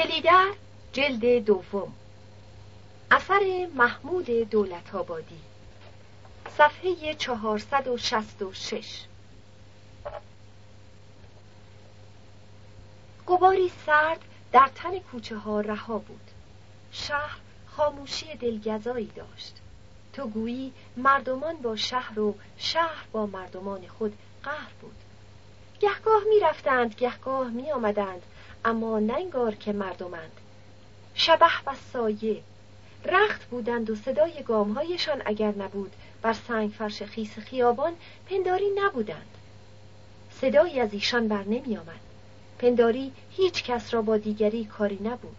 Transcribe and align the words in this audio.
کلیدر 0.00 0.52
جلد 0.92 1.44
دوم. 1.44 1.92
اثر 3.10 3.68
محمود 3.74 4.26
دولت 4.30 4.94
آبادی 4.94 5.40
صفحه 6.56 7.14
466 7.14 9.04
گباری 13.26 13.72
سرد 13.86 14.20
در 14.52 14.70
تن 14.74 14.98
کوچه 14.98 15.36
ها 15.36 15.60
رها 15.60 15.98
بود. 15.98 16.30
شهر 16.92 17.38
خاموشی 17.66 18.34
دلگزایی 18.34 19.10
داشت. 19.16 19.56
تو 20.12 20.28
گویی 20.28 20.72
مردمان 20.96 21.56
با 21.56 21.76
شهر 21.76 22.20
و 22.20 22.34
شهر 22.58 23.04
با 23.12 23.26
مردمان 23.26 23.86
خود 23.86 24.18
قهر 24.42 24.72
بود. 24.80 24.96
گهگاه 25.80 26.22
می 26.28 26.40
رفتند 26.40 26.94
گهگاه 26.94 27.48
می 27.48 27.72
آمدند 27.72 28.22
اما 28.64 28.98
ننگار 28.98 29.54
که 29.54 29.72
مردمند. 29.72 30.32
شبه 31.14 31.62
و 31.66 31.74
سایه. 31.92 32.42
رخت 33.04 33.44
بودند 33.44 33.90
و 33.90 33.94
صدای 33.94 34.42
گامهایشان 34.42 35.22
اگر 35.24 35.54
نبود 35.54 35.92
بر 36.22 36.32
سنگ 36.32 36.70
فرش 36.70 37.02
خیس 37.02 37.38
خیابان 37.38 37.92
پنداری 38.30 38.70
نبودند. 38.76 39.28
صدایی 40.40 40.80
از 40.80 40.92
ایشان 40.92 41.28
بر 41.28 41.44
نمی 41.44 41.76
آمد. 41.76 42.00
پنداری 42.58 43.12
هیچ 43.30 43.64
کس 43.64 43.94
را 43.94 44.02
با 44.02 44.16
دیگری 44.16 44.64
کاری 44.64 44.98
نبود. 45.04 45.36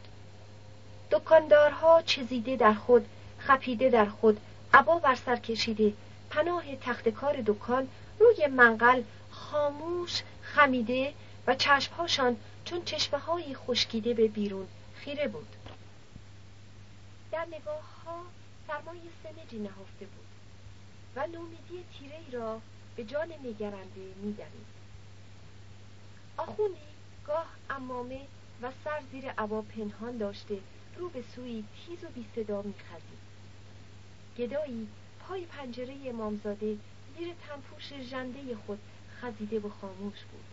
دکاندارها 1.12 2.02
چزیده 2.02 2.56
در 2.56 2.74
خود 2.74 3.06
خپیده 3.40 3.90
در 3.90 4.06
خود 4.06 4.40
عبا 4.74 5.00
بر 5.00 5.16
سر 5.16 5.36
کشیده 5.36 5.94
پناه 6.30 6.64
تختکار 6.82 7.42
دکان 7.46 7.88
روی 8.20 8.48
منقل 8.48 9.02
خاموش 9.32 10.22
خمیده 10.42 11.14
و 11.48 11.56
چشمهاشان 11.56 12.36
چون 12.72 12.84
چشمه 12.84 13.20
های 13.20 13.56
خشکیده 13.56 14.14
به 14.14 14.28
بیرون 14.28 14.68
خیره 14.96 15.28
بود. 15.28 15.56
در 17.32 17.46
نگاه 17.46 18.04
ها 18.06 18.22
سرمای 18.68 19.00
سمجی 19.24 19.60
نهفته 19.60 20.06
بود 20.06 20.28
و 21.16 21.28
نومیدی 21.28 21.86
تیره 22.00 22.20
را 22.32 22.62
به 22.96 23.04
جان 23.04 23.34
نگرنده 23.44 24.14
میدمید 24.22 24.66
آخوندی 26.38 26.80
گاه 27.28 27.46
امامه 27.70 28.22
و 28.62 28.72
سر 28.84 29.02
زیر 29.12 29.32
عبا 29.32 29.62
پنهان 29.62 30.18
داشته 30.18 30.60
رو 30.98 31.10
به 31.10 31.24
سوی 31.36 31.64
تیز 31.86 32.04
و 32.04 32.08
بی 32.08 32.26
صدا 32.36 32.62
میخزید 32.62 33.22
گدایی 34.38 34.88
پای 35.20 35.46
پنجره 35.46 35.96
امامزاده 36.06 36.78
زیر 37.18 37.34
تنپوش 37.48 37.94
ژنده 38.10 38.40
خود 38.66 38.80
خزیده 39.22 39.60
و 39.60 39.70
خاموش 39.70 40.20
بود. 40.20 40.46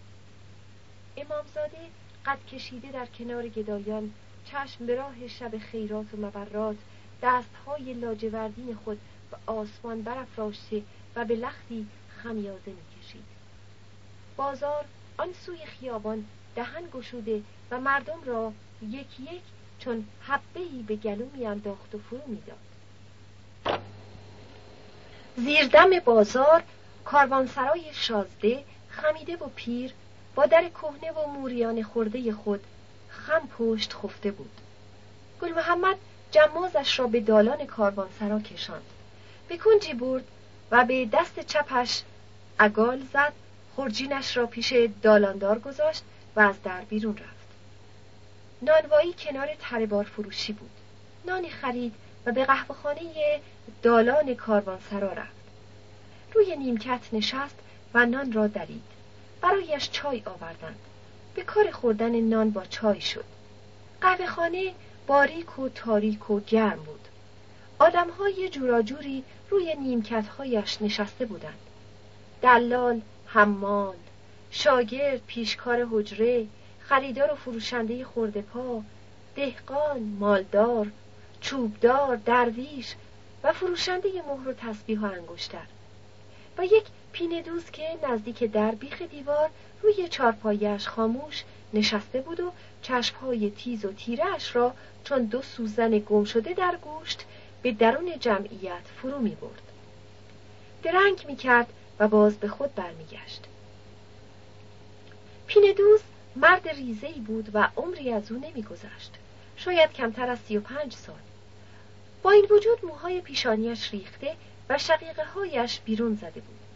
امامزاده 1.16 1.91
قد 2.27 2.47
کشیده 2.47 2.92
در 2.92 3.06
کنار 3.06 3.48
گدایان 3.48 4.12
چشم 4.44 4.86
به 4.86 4.94
راه 4.94 5.28
شب 5.28 5.58
خیرات 5.58 6.06
و 6.14 6.16
مبرات 6.16 6.77
دستهای 7.22 7.94
لاجوردین 7.94 8.75
خود 8.84 9.00
به 9.30 9.36
آسمان 9.47 10.02
برافراشته 10.02 10.83
و 11.16 11.25
به 11.25 11.36
لختی 11.36 11.86
خمیازه 12.22 12.70
می‌کشید. 12.70 13.25
بازار 14.36 14.84
آن 15.19 15.33
سوی 15.33 15.66
خیابان 15.66 16.25
دهن 16.55 16.83
گشوده 16.92 17.42
و 17.70 17.80
مردم 17.80 18.25
را 18.25 18.53
یک 18.82 19.20
یک 19.20 19.42
چون 19.78 20.05
حبهی 20.22 20.82
به 20.82 20.97
گلو 20.97 21.27
میانداخت 21.36 21.94
و 21.94 21.98
فرو 21.98 22.20
می‌داد. 22.27 22.58
زیردم 25.36 26.00
بازار 26.05 26.62
کاروانسرای 27.05 27.84
شازده 27.92 28.64
خمیده 28.88 29.36
و 29.36 29.48
پیر 29.56 29.92
با 30.39 30.47
در 30.47 30.69
کهنه 30.69 31.12
و 31.12 31.27
موریان 31.27 31.83
خورده 31.83 32.33
خود 32.33 32.61
خم 33.08 33.48
پشت 33.58 33.92
خفته 33.92 34.31
بود. 34.31 34.50
گل 35.42 35.53
محمد 35.53 35.97
جمازش 36.31 36.98
را 36.98 37.06
به 37.06 37.20
دالان 37.20 37.67
کاروانسرا 37.67 38.41
کشاند. 38.41 38.83
به 39.48 39.56
کنجی 39.56 39.94
برد 39.94 40.25
و 40.70 40.84
به 40.84 41.09
دست 41.12 41.41
چپش 41.41 42.03
اگال 42.59 43.03
زد 43.12 43.32
خرجینش 43.76 44.37
را 44.37 44.47
پیش 44.47 44.75
دالاندار 45.03 45.59
گذاشت 45.59 46.03
و 46.37 46.41
از 46.41 46.62
در 46.62 46.81
بیرون 46.81 47.16
رفت. 47.16 47.49
نانوایی 48.62 49.15
کنار 49.19 49.49
تربار 49.60 50.05
فروشی 50.05 50.53
بود. 50.53 50.70
نانی 51.25 51.50
خرید 51.50 51.94
و 52.26 52.32
به 52.32 52.44
قهوهخانه 52.44 53.41
دالان 53.82 54.34
کاروانسرا 54.34 55.12
رفت. 55.12 55.38
روی 56.34 56.56
نیمکت 56.56 57.00
نشست 57.12 57.56
و 57.94 58.06
نان 58.06 58.32
را 58.32 58.47
درید. 58.47 58.97
برایش 59.41 59.91
چای 59.91 60.22
آوردند 60.26 60.78
به 61.34 61.43
کار 61.43 61.71
خوردن 61.71 62.21
نان 62.21 62.50
با 62.50 62.65
چای 62.65 63.00
شد. 63.00 63.25
قهوهخانه 64.00 64.75
باریک 65.06 65.59
و 65.59 65.69
تاریک 65.69 66.31
و 66.31 66.41
گرم 66.41 66.78
بود. 66.78 67.09
آدمهای 67.78 68.49
جوراجوری 68.49 69.25
روی 69.50 69.75
نیمکتهایش 69.75 70.82
نشسته 70.82 71.26
بودند. 71.26 71.59
دلال 72.43 73.00
حمال 73.26 73.97
شاگرد 74.50 75.21
پیشکار 75.26 75.88
حجره 75.91 76.47
خریدار 76.81 77.32
و 77.32 77.34
فروشنده 77.34 78.05
خورده 78.05 78.43
پا 78.43 78.82
دهقان 79.37 80.03
مالدار 80.03 80.87
چوبدار 81.41 82.16
درویش 82.16 82.94
و 83.43 83.53
فروشنده 83.53 84.09
مهر 84.09 84.49
و 84.49 84.53
تسبیح 84.53 85.00
و 85.00 85.05
انگشتر. 85.05 85.66
و 86.59 86.65
یک 86.65 86.84
پینه 87.12 87.42
دوز 87.42 87.70
که 87.70 87.98
نزدیک 88.08 88.44
در 88.44 88.70
بیخ 88.70 89.02
دیوار 89.02 89.50
روی 89.82 90.08
چارپایش 90.08 90.88
خاموش 90.88 91.44
نشسته 91.74 92.20
بود 92.20 92.41
و 92.41 92.52
چشمهای 92.82 93.50
تیز 93.50 93.84
و 93.84 93.92
تیرش 93.92 94.56
را 94.56 94.74
چون 95.04 95.24
دو 95.24 95.42
سوزن 95.42 95.98
گم 95.98 96.24
شده 96.24 96.54
در 96.54 96.76
گوشت 96.76 97.24
به 97.62 97.72
درون 97.72 98.19
جمعیت 98.20 98.82
فرو 99.02 99.19
می 99.19 99.34
برد. 99.34 99.62
درنگ 100.82 101.24
می 101.28 101.36
کرد 101.36 101.72
و 101.98 102.08
باز 102.08 102.36
به 102.36 102.48
خود 102.48 102.74
برمیگشت. 102.74 103.44
پیندوز 105.46 106.00
مرد 106.36 106.69
ریزهی 106.69 107.20
بود 107.20 107.50
و 107.54 107.69
عمری 107.76 108.12
از 108.12 108.32
او 108.32 108.38
نمیگذشت 108.38 109.12
شاید 109.56 109.92
کمتر 109.92 110.30
از 110.30 110.38
سی 110.38 110.56
و 110.56 110.60
پنج 110.60 110.92
سال 110.92 111.16
با 112.22 112.30
این 112.30 112.46
وجود 112.50 112.84
موهای 112.84 113.20
پیشانیش 113.20 113.92
ریخته 113.92 114.36
و 114.69 114.78
شقیقه 114.78 115.25
هایش 115.25 115.80
بیرون 115.80 116.14
زده 116.14 116.40
بود 116.40 116.68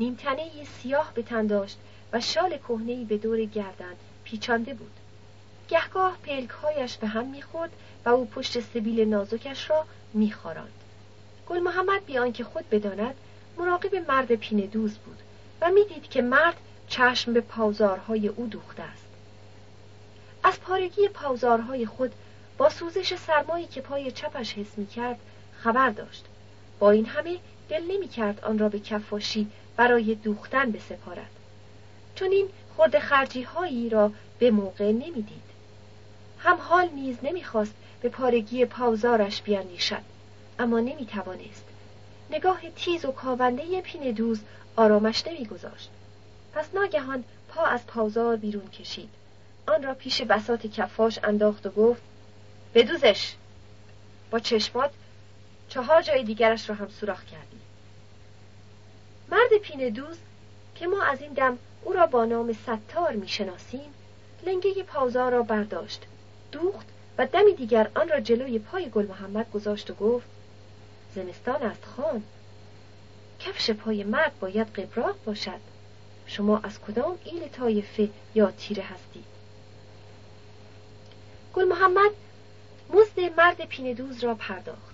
نیمتنه 0.00 0.50
سیاه 0.64 1.12
به 1.14 1.22
تن 1.22 1.46
داشت 1.46 1.78
و 2.12 2.20
شال 2.20 2.58
کهنهای 2.58 3.04
به 3.04 3.18
دور 3.18 3.44
گردن 3.44 3.94
پیچانده 4.24 4.74
بود. 4.74 4.92
گهگاه 5.68 6.16
پلکهایش 6.22 6.96
به 6.96 7.06
هم 7.06 7.26
می‌خورد 7.26 7.70
و 8.04 8.08
او 8.08 8.26
پشت 8.26 8.60
سبیل 8.60 9.00
نازکش 9.08 9.70
را 9.70 9.84
میخاراند. 10.14 10.72
گل 11.48 11.58
محمد 11.58 12.06
بیان 12.06 12.32
که 12.32 12.44
خود 12.44 12.70
بداند 12.70 13.14
مراقب 13.58 13.94
مرد 13.94 14.34
پینه 14.34 14.66
دوز 14.66 14.98
بود 14.98 15.18
و 15.60 15.70
می‌دید 15.70 16.10
که 16.10 16.22
مرد 16.22 16.56
چشم 16.88 17.32
به 17.32 17.40
پاوزارهای 17.40 18.28
او 18.28 18.46
دوخته 18.46 18.82
است. 18.82 19.04
از 20.42 20.60
پارگی 20.60 21.08
پاوزارهای 21.08 21.86
خود 21.86 22.12
با 22.58 22.68
سوزش 22.68 23.16
سرمایی 23.16 23.66
که 23.66 23.80
پای 23.80 24.10
چپش 24.10 24.52
حس 24.52 24.78
می 24.78 24.86
کرد 24.86 25.18
خبر 25.58 25.90
داشت. 25.90 26.24
با 26.78 26.90
این 26.90 27.06
همه 27.06 27.38
دل 27.68 27.82
نمی 27.82 28.08
کرد 28.08 28.40
آن 28.44 28.58
را 28.58 28.68
به 28.68 28.80
کفاشی 28.80 29.46
برای 29.78 30.14
دوختن 30.14 30.72
بسپارد 30.72 31.30
چون 32.14 32.30
این 32.30 32.48
خورد 32.76 32.98
خرجی 32.98 33.42
هایی 33.42 33.88
را 33.88 34.12
به 34.38 34.50
موقع 34.50 34.92
نمی‌دید. 34.92 35.48
هم 36.38 36.56
حال 36.56 36.88
نیز 36.88 37.16
نمی‌خواست 37.22 37.74
به 38.02 38.08
پارگی 38.08 38.64
پاوزارش 38.64 39.42
بیاندیشد 39.42 40.02
اما 40.58 40.80
نمی‌توانست. 40.80 41.64
نگاه 42.30 42.60
تیز 42.76 43.04
و 43.04 43.12
کاونده 43.12 43.80
پین 43.80 44.12
دوز 44.12 44.40
آرامش 44.76 45.26
نمیگذاشت. 45.26 45.90
پس 46.54 46.74
ناگهان 46.74 47.24
پا 47.48 47.64
از 47.64 47.86
پاوزار 47.86 48.36
بیرون 48.36 48.68
کشید. 48.70 49.08
آن 49.68 49.82
را 49.82 49.94
پیش 49.94 50.22
بسات 50.22 50.66
کفاش 50.66 51.18
انداخت 51.24 51.66
و 51.66 51.70
گفت 51.70 52.02
بدوزش. 52.74 53.34
با 54.30 54.38
چشمات 54.38 54.90
چهار 55.68 56.02
جای 56.02 56.24
دیگرش 56.24 56.68
را 56.68 56.74
هم 56.76 56.88
سوراخ 56.88 57.24
کردی 57.24 57.57
مرد 59.30 59.58
پین 59.62 59.88
دوز 59.88 60.16
که 60.74 60.86
ما 60.86 61.02
از 61.02 61.22
این 61.22 61.32
دم 61.32 61.58
او 61.84 61.92
را 61.92 62.06
با 62.06 62.24
نام 62.24 62.52
ستار 62.52 63.12
می‌شناسیم 63.12 63.94
لنگه 64.46 64.82
پاوزار 64.82 65.32
را 65.32 65.42
برداشت 65.42 66.02
دوخت 66.52 66.86
و 67.18 67.26
دمی 67.26 67.54
دیگر 67.54 67.90
آن 67.94 68.08
را 68.08 68.20
جلوی 68.20 68.58
پای 68.58 68.90
گل 68.90 69.06
محمد 69.06 69.50
گذاشت 69.50 69.90
و 69.90 69.94
گفت 69.94 70.26
زمستان 71.14 71.62
است 71.62 71.84
خان. 71.84 72.22
کفش 73.40 73.70
پای 73.70 74.04
مرد 74.04 74.38
باید 74.40 74.66
قبراق 74.66 75.16
باشد. 75.24 75.60
شما 76.26 76.58
از 76.58 76.80
کدام 76.80 77.18
ایل 77.24 77.48
طایفه 77.48 78.08
یا 78.34 78.50
تیره 78.50 78.82
هستید؟ 78.82 79.24
گل 81.54 81.64
محمد 81.64 82.10
مزد 82.90 83.20
مرد 83.36 83.64
پیندوز 83.64 84.24
را 84.24 84.34
پرداخت. 84.34 84.87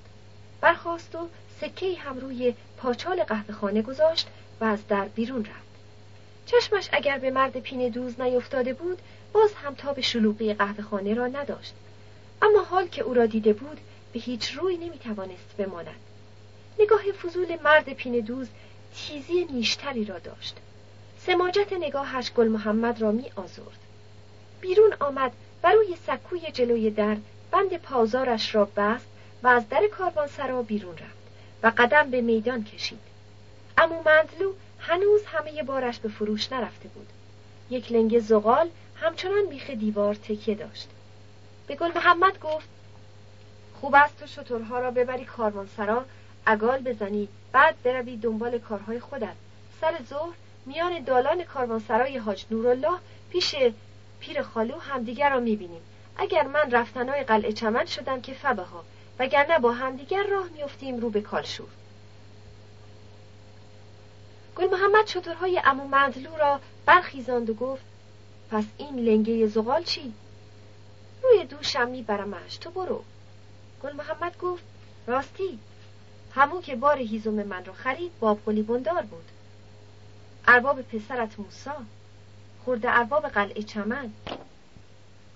برخواست 0.64 1.14
و 1.14 1.28
سکه 1.60 1.94
هم 1.98 2.18
روی 2.18 2.54
پاچال 2.76 3.22
قهوهخانه 3.22 3.82
گذاشت 3.82 4.26
و 4.60 4.64
از 4.64 4.86
در 4.88 5.04
بیرون 5.04 5.44
رفت. 5.44 5.74
چشمش 6.46 6.88
اگر 6.92 7.18
به 7.18 7.30
مرد 7.30 7.56
پین 7.60 7.88
دوز 7.88 8.20
نیفتاده 8.20 8.72
بود 8.72 8.98
باز 9.32 9.52
هم 9.54 9.74
تاب 9.74 10.00
شلوغی 10.00 10.54
قهوهخانه 10.54 11.14
را 11.14 11.26
نداشت. 11.26 11.74
اما 12.42 12.62
حال 12.62 12.88
که 12.88 13.02
او 13.02 13.14
را 13.14 13.26
دیده 13.26 13.52
بود 13.52 13.80
به 14.12 14.20
هیچ 14.20 14.52
روی 14.52 14.76
نمی‌توانست 14.76 15.56
بماند. 15.58 16.00
نگاه 16.78 17.02
فضول 17.02 17.56
مرد 17.64 17.92
پین 17.92 18.20
دوز 18.20 18.48
تیزی 18.94 19.44
نیشتری 19.44 20.04
را 20.04 20.18
داشت. 20.18 20.56
سماجت 21.26 21.72
نگاهش 21.72 22.32
گل 22.32 22.48
محمد 22.48 23.00
را 23.02 23.12
می 23.12 23.32
آزرد. 23.36 23.78
بیرون 24.60 24.94
آمد 25.00 25.32
و 25.62 25.72
روی 25.72 25.96
سکوی 26.06 26.52
جلوی 26.52 26.90
در 26.90 27.16
بند 27.50 27.76
پازارش 27.76 28.54
را 28.54 28.64
بست 28.64 29.13
و 29.44 29.46
از 29.46 29.68
در 29.68 29.86
کاروانسرا 29.86 30.62
بیرون 30.62 30.92
رفت 30.92 31.24
و 31.62 31.72
قدم 31.78 32.10
به 32.10 32.20
میدان 32.20 32.64
کشید. 32.64 32.98
امو 33.78 34.02
مندلو 34.06 34.52
هنوز 34.78 35.24
همه 35.26 35.62
بارش 35.62 35.98
به 35.98 36.08
فروش 36.08 36.52
نرفته 36.52 36.88
بود. 36.88 37.06
یک 37.70 37.92
لنگ 37.92 38.18
زغال 38.18 38.70
همچنان 38.96 39.46
بیخ 39.46 39.70
دیوار 39.70 40.14
تکیه 40.14 40.54
داشت. 40.54 40.88
به 41.66 41.76
گل 41.76 41.92
محمد 41.94 42.40
گفت 42.40 42.68
خوب 43.80 43.94
است 43.94 44.20
تو 44.20 44.26
شطورها 44.26 44.78
را 44.78 44.90
ببری 44.90 45.24
کاروانسرا 45.24 46.04
اگال 46.46 46.78
بزنی 46.78 47.28
بعد 47.52 47.82
بروی 47.82 48.16
دنبال 48.16 48.58
کارهای 48.58 49.00
خودت. 49.00 49.36
سر 49.80 49.94
ظهر 50.08 50.34
میان 50.66 51.04
دالان 51.04 51.44
کاروانسرای 51.44 52.16
حاج 52.18 52.44
نورالله 52.50 52.98
پیش 53.30 53.54
پیر 54.20 54.42
خالو 54.42 54.78
همدیگر 54.78 55.30
را 55.30 55.40
می‌بینیم. 55.40 55.82
اگر 56.16 56.42
من 56.46 56.70
رفتنهای 56.70 57.24
قلعه 57.24 57.52
چمن 57.52 57.84
شدم 57.84 58.20
که 58.20 58.34
فبه 58.34 58.62
ها 58.62 58.84
وگرنه 59.18 59.58
با 59.58 59.72
همدیگر 59.72 60.22
راه 60.22 60.48
میفتیم 60.48 61.00
رو 61.00 61.10
به 61.10 61.20
کالشور. 61.20 61.68
گل 64.56 64.70
محمد 64.70 65.06
شطورهای 65.06 65.60
امو 65.64 65.88
منزلو 65.88 66.36
را 66.36 66.60
برخیزاند 66.86 67.50
و 67.50 67.54
گفت 67.54 67.84
پس 68.50 68.64
این 68.78 68.98
لنگه 68.98 69.46
زغال 69.46 69.82
چی؟ 69.82 70.12
روی 71.22 71.44
دوشم 71.44 71.88
میبرمش 71.88 72.56
تو 72.56 72.70
برو. 72.70 73.04
گل 73.82 73.92
محمد 73.92 74.38
گفت 74.38 74.64
راستی 75.06 75.58
همون 76.34 76.62
که 76.62 76.76
بار 76.76 76.98
هیزم 76.98 77.42
من 77.42 77.64
را 77.64 77.72
خرید 77.72 78.12
باب 78.20 78.40
قلی 78.46 78.62
بندار 78.62 79.02
بود. 79.02 79.24
ارباب 80.46 80.82
پسرت 80.82 81.38
موسا 81.38 81.76
خورده 82.64 82.90
ارباب 82.90 83.28
قلعه 83.28 83.62
چمن. 83.62 84.12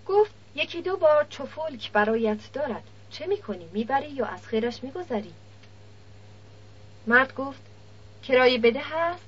گفت 0.06 0.30
یکی 0.54 0.82
دو 0.82 0.96
بار 0.96 1.26
چفلک 1.30 1.92
برایت 1.92 2.52
دارد. 2.52 2.82
چه 3.10 3.26
می‌کنی؟ 3.26 3.68
می‌بری 3.72 4.10
یا 4.10 4.26
از 4.26 4.46
خیرش 4.46 4.84
میگذری؟ 4.84 5.32
مرد 7.06 7.34
گفت 7.34 7.60
کرایه 8.22 8.58
بده 8.58 8.80
هست. 8.80 9.24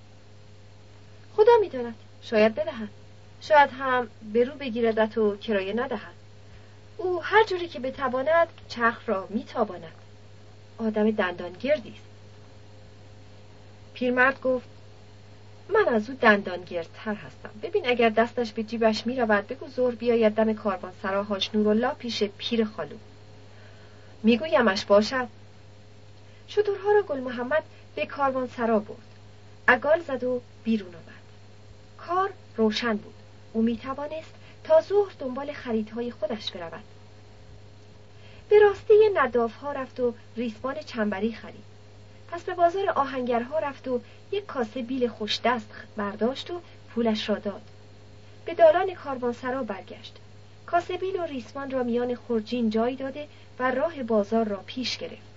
خدا 1.37 1.53
می‌داند. 1.61 1.95
شاید 2.23 2.55
بدهد. 2.55 2.89
شاید 3.41 3.71
هم 3.71 4.09
به 4.33 4.45
رو 4.45 4.55
بگیردت 4.55 5.19
و 5.19 5.37
کرایه 5.37 5.73
ندهد. 5.73 6.15
او 6.97 7.23
هر 7.23 7.45
جوری 7.45 7.69
که 7.69 7.81
بتواند 7.81 8.49
چرخ 8.69 9.09
را 9.09 9.27
میتاباند. 9.31 9.93
آدم 10.79 11.11
دندانگردی 11.11 11.91
است. 11.91 12.11
پیرمرد 13.95 14.41
گفت 14.41 14.69
من 15.69 15.95
از 15.95 16.11
او 16.11 16.17
دندانگردتر 16.21 17.15
هستم. 17.15 17.51
ببین 17.63 17.89
اگر 17.89 18.09
دستش 18.09 18.53
به 18.53 18.63
جیبش 18.63 19.07
می‌رود 19.07 19.47
بگو 19.47 19.69
زور 19.69 19.95
بیاید 19.95 20.35
دم 20.35 20.53
کاروان 20.53 20.93
سرا 21.03 21.23
حاج 21.23 21.51
نورالله 21.55 21.95
پیش 21.95 22.23
پیر 22.23 22.65
خالو 22.65 22.97
میگویمش 24.23 24.85
باشد. 24.85 25.29
شطورها 26.49 26.93
را 26.93 27.03
گل 27.03 27.21
محمد 27.21 27.63
به 27.95 28.07
کاروان 28.07 28.49
سرا 28.57 28.79
برد. 28.79 28.99
اگال 29.67 30.03
زد 30.03 30.25
و 30.25 30.41
بیرون 30.65 30.95
آمد. 30.95 31.21
کار 31.99 32.31
روشن 32.57 32.97
بود. 32.97 33.15
او 33.53 33.63
می 33.63 33.77
توانست 33.77 34.35
تا 34.65 34.81
ظهر 34.81 35.13
دنبال 35.19 35.53
خریدهای 35.53 36.11
خودش 36.11 36.51
برود. 36.51 36.85
به 38.49 38.59
راسته 38.59 38.95
نداف 39.15 39.55
ها 39.55 39.73
رفت 39.73 40.01
و 40.01 40.15
ریسمان 40.37 40.75
چنبری 40.87 41.33
خرید. 41.33 41.71
پس 42.31 42.43
به 42.43 42.55
بازار 42.55 42.91
آهنگرها 42.91 43.59
رفت 43.59 43.89
و 43.89 44.01
یک 44.33 44.47
کاسه 44.47 44.83
بیل 44.83 45.09
خوش 45.09 45.41
دست 45.45 45.69
برداشت 45.97 46.51
و 46.51 46.61
پولش 46.95 47.29
را 47.29 47.35
داد. 47.35 47.63
به 48.45 48.55
دالان 48.55 48.95
کاروانسرا 48.95 49.63
برگشت. 49.63 50.17
کاسه 50.67 50.97
بیل 50.97 51.17
و 51.17 51.23
ریسمان 51.23 51.71
را 51.71 51.83
میان 51.83 52.15
خورجین 52.15 52.71
جای 52.71 52.97
داده 52.97 53.29
و 53.61 53.71
راه 53.71 54.03
بازار 54.03 54.49
را 54.49 54.63
پیش 54.67 54.99
گرفت. 54.99 55.31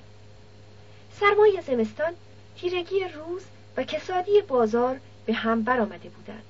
سرمای 1.19 1.61
زمستان 1.67 2.13
تیرگی 2.57 3.03
روز 3.03 3.41
و 3.77 3.83
کسادی 3.83 4.41
بازار 4.41 4.99
به 5.25 5.33
هم 5.33 5.63
برآمده 5.63 6.09
بودند. 6.09 6.43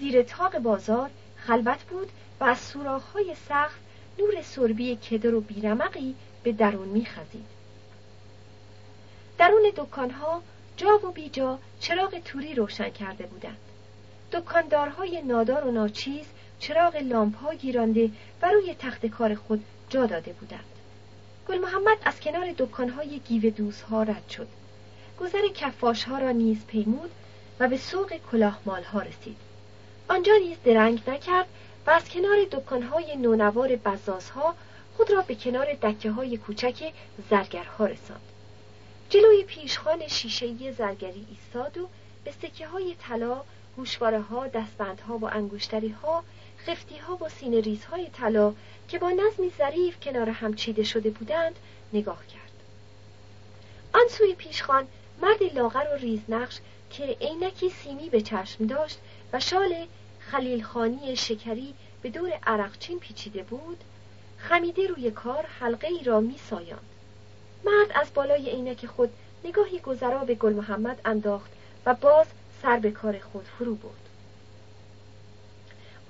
زیر 0.00 0.22
تاق 0.22 0.58
بازار 0.58 1.10
خلوت 1.36 1.82
بود 1.82 2.08
و 2.40 2.44
از 2.44 2.58
سوراخ‌های 2.58 3.34
سقف 3.48 3.74
نور 4.18 4.42
سربی 4.42 4.96
کدر 4.96 5.34
و 5.34 5.40
بیرمقی 5.40 6.14
به 6.42 6.52
درون 6.52 6.88
میخزید. 6.88 7.46
درون 9.38 9.72
دکانها 9.76 10.42
جا 10.76 11.06
و 11.06 11.12
بیجا 11.12 11.58
چراغ 11.80 12.18
توری 12.18 12.54
روشن 12.54 12.90
کرده 12.90 13.26
بودند. 13.26 13.58
دکاندارهای 14.32 15.22
نادار 15.22 15.66
و 15.66 15.70
ناچیز 15.70 16.26
چراغ 16.58 16.96
لامپها 16.96 17.54
گیرانده 17.54 18.10
و 18.42 18.50
روی 18.50 18.74
تخت 18.78 19.06
کار 19.06 19.34
خود 19.34 19.64
جا 19.88 20.06
داده 20.06 20.32
بودند. 20.32 20.79
گل 21.50 21.58
محمد 21.58 21.98
از 22.04 22.20
کنار 22.20 22.54
دکانهای 22.58 23.18
گیو 23.18 23.50
دوزها 23.50 24.02
رد 24.02 24.28
شد. 24.28 24.48
گذر 25.20 25.48
کفاشها 25.48 26.18
را 26.18 26.30
نیز 26.30 26.66
پیمود 26.66 27.10
و 27.60 27.68
به 27.68 27.76
سوق 27.76 28.12
کلاهمالها 28.32 29.02
رسید. 29.02 29.36
آنجا 30.08 30.32
نیز 30.36 30.56
درنگ 30.64 31.02
نکرد 31.06 31.46
و 31.86 31.90
از 31.90 32.08
کنار 32.08 32.36
دکانهای 32.52 33.16
نونوار 33.16 33.76
بزازها 33.76 34.54
خود 34.96 35.10
را 35.10 35.22
به 35.22 35.34
کنار 35.34 35.74
دکه 35.74 36.10
های 36.10 36.36
کوچک 36.36 36.92
زرگرها 37.30 37.86
رساند. 37.86 38.20
جلوی 39.08 39.44
پیشخان 39.44 40.08
شیشهای 40.08 40.72
زرگری 40.72 41.26
ایستاد 41.30 41.78
و 41.78 41.88
به 42.24 42.32
سکه 42.42 42.66
های 42.66 42.94
طلا 42.94 43.42
گوشواره 43.76 44.20
ها 44.20 44.46
دستبندها 44.46 45.18
و 45.18 45.24
انگشتری 45.24 45.88
ها 45.88 46.24
خفتی 46.66 46.98
ها 46.98 47.16
و 47.16 47.28
سینه 47.28 47.60
ریزهای 47.60 48.06
طلا 48.08 48.54
که 48.90 48.98
با 48.98 49.10
نظمی 49.10 49.52
ظریف 49.58 50.00
کنار 50.00 50.28
هم 50.28 50.54
چیده 50.54 50.84
شده 50.84 51.10
بودند 51.10 51.56
نگاه 51.92 52.26
کرد 52.26 52.52
آن 53.94 54.08
سوی 54.08 54.34
پیشخان 54.34 54.86
مرد 55.22 55.42
لاغر 55.54 55.86
و 55.92 55.96
ریزنقش 55.96 56.58
که 56.90 57.16
عینکی 57.20 57.70
سیمی 57.70 58.08
به 58.08 58.20
چشم 58.20 58.66
داشت 58.66 58.98
و 59.32 59.40
شال 59.40 59.86
خلیلخانی 60.20 61.16
شکری 61.16 61.74
به 62.02 62.10
دور 62.10 62.32
عرقچین 62.46 62.98
پیچیده 62.98 63.42
بود 63.42 63.78
خمیده 64.38 64.86
روی 64.86 65.10
کار 65.10 65.46
حلقه 65.60 65.86
ای 65.86 66.04
را 66.04 66.20
می 66.20 66.38
سایاند. 66.50 66.90
مرد 67.64 67.92
از 67.94 68.14
بالای 68.14 68.50
عینک 68.50 68.86
خود 68.86 69.12
نگاهی 69.44 69.78
گذرا 69.78 70.18
به 70.18 70.34
گل 70.34 70.52
محمد 70.52 71.00
انداخت 71.04 71.50
و 71.86 71.94
باز 71.94 72.26
سر 72.62 72.78
به 72.78 72.90
کار 72.90 73.18
خود 73.18 73.44
فرو 73.58 73.74
برد 73.74 74.08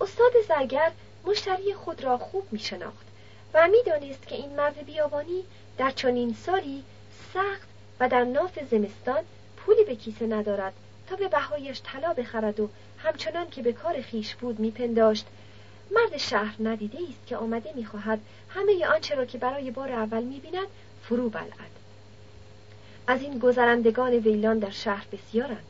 استاد 0.01 0.33
زرگر 0.49 0.93
مشتری 1.25 1.75
خود 1.75 2.05
را 2.05 2.19
خوب 2.19 2.47
می 2.51 2.59
شناخت 2.59 3.07
و 3.55 3.69
می‌دانست 3.69 4.27
که 4.27 4.35
این 4.35 4.57
مرد 4.57 4.85
بیابانی 4.87 5.45
در 5.79 5.91
چنین 5.91 6.35
سالی 6.35 6.85
سخت 7.35 7.69
و 8.01 8.09
در 8.09 8.25
ناف 8.25 8.59
زمستان 8.71 9.25
پولی 9.57 9.85
به 9.85 9.97
کیسه 9.97 10.27
ندارد 10.27 10.73
تا 11.09 11.17
به 11.17 11.29
بهایش 11.29 11.81
طلا 11.85 12.13
بخرد 12.13 12.61
و 12.61 12.69
همچنان 12.99 13.51
که 13.51 13.63
به 13.63 13.73
کار 13.73 14.01
خیش 14.01 14.35
بود 14.35 14.61
میپنداشت. 14.61 15.27
مرد 15.91 16.17
شهر 16.17 16.55
ندیده 16.61 16.99
است 16.99 17.27
که 17.27 17.37
آمده 17.37 17.73
می‌خواهد 17.75 18.21
همه 18.49 18.87
آنچه 18.87 19.15
را 19.15 19.25
که 19.25 19.39
برای 19.39 19.71
بار 19.71 19.93
اول 19.93 20.23
می‌بیند 20.23 20.67
فرو 21.03 21.29
بلعد. 21.29 21.71
از 23.07 23.23
این 23.23 23.39
گذرندگان 23.39 24.13
ویلان 24.13 24.59
در 24.59 24.71
شهر 24.71 25.07
بسیارند. 25.13 25.67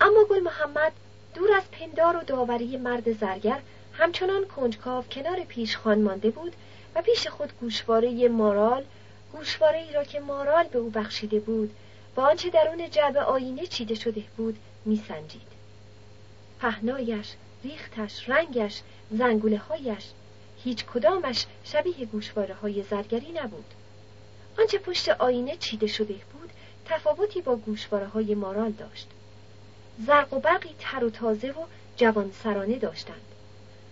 اما 0.00 0.24
گل 0.24 0.40
محمد 0.40 0.92
دور 1.34 1.52
از 1.52 1.62
پندار 1.72 2.16
و 2.16 2.22
داوری 2.22 2.76
مرد 2.76 3.12
زرگر 3.12 3.60
همچنان 3.92 4.44
کنجکاو 4.44 5.04
کنار 5.04 5.44
پیش 5.44 5.76
خان 5.76 6.02
مانده 6.02 6.30
بود 6.30 6.52
و 6.94 7.02
پیش 7.02 7.26
خود 7.26 7.52
گوشواره 7.60 8.28
مارال 8.28 8.84
گوشواره 9.32 9.78
ای 9.78 9.92
را 9.92 10.04
که 10.04 10.20
مارال 10.20 10.64
به 10.64 10.78
او 10.78 10.90
بخشیده 10.90 11.40
بود 11.40 11.70
با 12.14 12.22
آنچه 12.22 12.50
درون 12.50 12.90
جعب 12.90 13.16
آینه 13.16 13.66
چیده 13.66 13.94
شده 13.94 14.22
بود 14.36 14.58
میسنجید. 14.84 15.54
پهنایش 16.60 17.32
ریختش 17.64 18.28
رنگش 18.28 18.80
زنگوله 19.10 19.58
هایش 19.58 20.04
هیچ 20.64 20.84
کدامش 20.84 21.46
شبیه 21.64 22.06
گوشواره 22.06 22.54
های 22.54 22.82
زرگری 22.82 23.32
نبود. 23.32 23.74
آنچه 24.58 24.78
پشت 24.78 25.08
آینه 25.08 25.56
چیده 25.56 25.86
شده 25.86 26.14
بود 26.14 26.50
تفاوتی 26.84 27.40
با 27.40 27.56
گوشواره 27.56 28.06
های 28.06 28.34
مارال 28.34 28.70
داشت. 28.70 29.08
زرق 29.98 30.32
و 30.32 30.38
برقی 30.40 30.74
تر 30.78 31.04
و 31.04 31.10
تازه 31.10 31.50
و 31.50 31.64
جوان 31.96 32.32
سرانه 32.44 32.78
داشتند. 32.78 33.20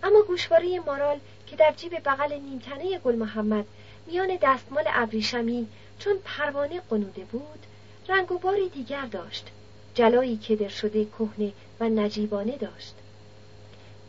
اما 0.03 0.21
گوشواره 0.21 0.79
مارال 0.79 1.19
که 1.47 1.55
در 1.55 1.73
جیب 1.77 1.99
بغل 2.05 2.33
نیمتنه 2.33 2.99
گل 2.99 3.15
محمد 3.15 3.65
میان 4.07 4.37
دستمال 4.41 4.83
ابریشمی 4.87 5.67
چون 5.99 6.13
پروانه 6.25 6.81
قنوده 6.89 7.21
بود 7.21 7.65
رنگ 8.09 8.31
و 8.31 8.37
باری 8.37 8.69
دیگر 8.69 9.05
داشت 9.05 9.47
جلایی 9.95 10.37
کدر 10.37 10.67
شده 10.67 11.05
کهنه 11.05 11.51
و 11.79 11.89
نجیبانه 11.89 12.57
داشت. 12.57 12.95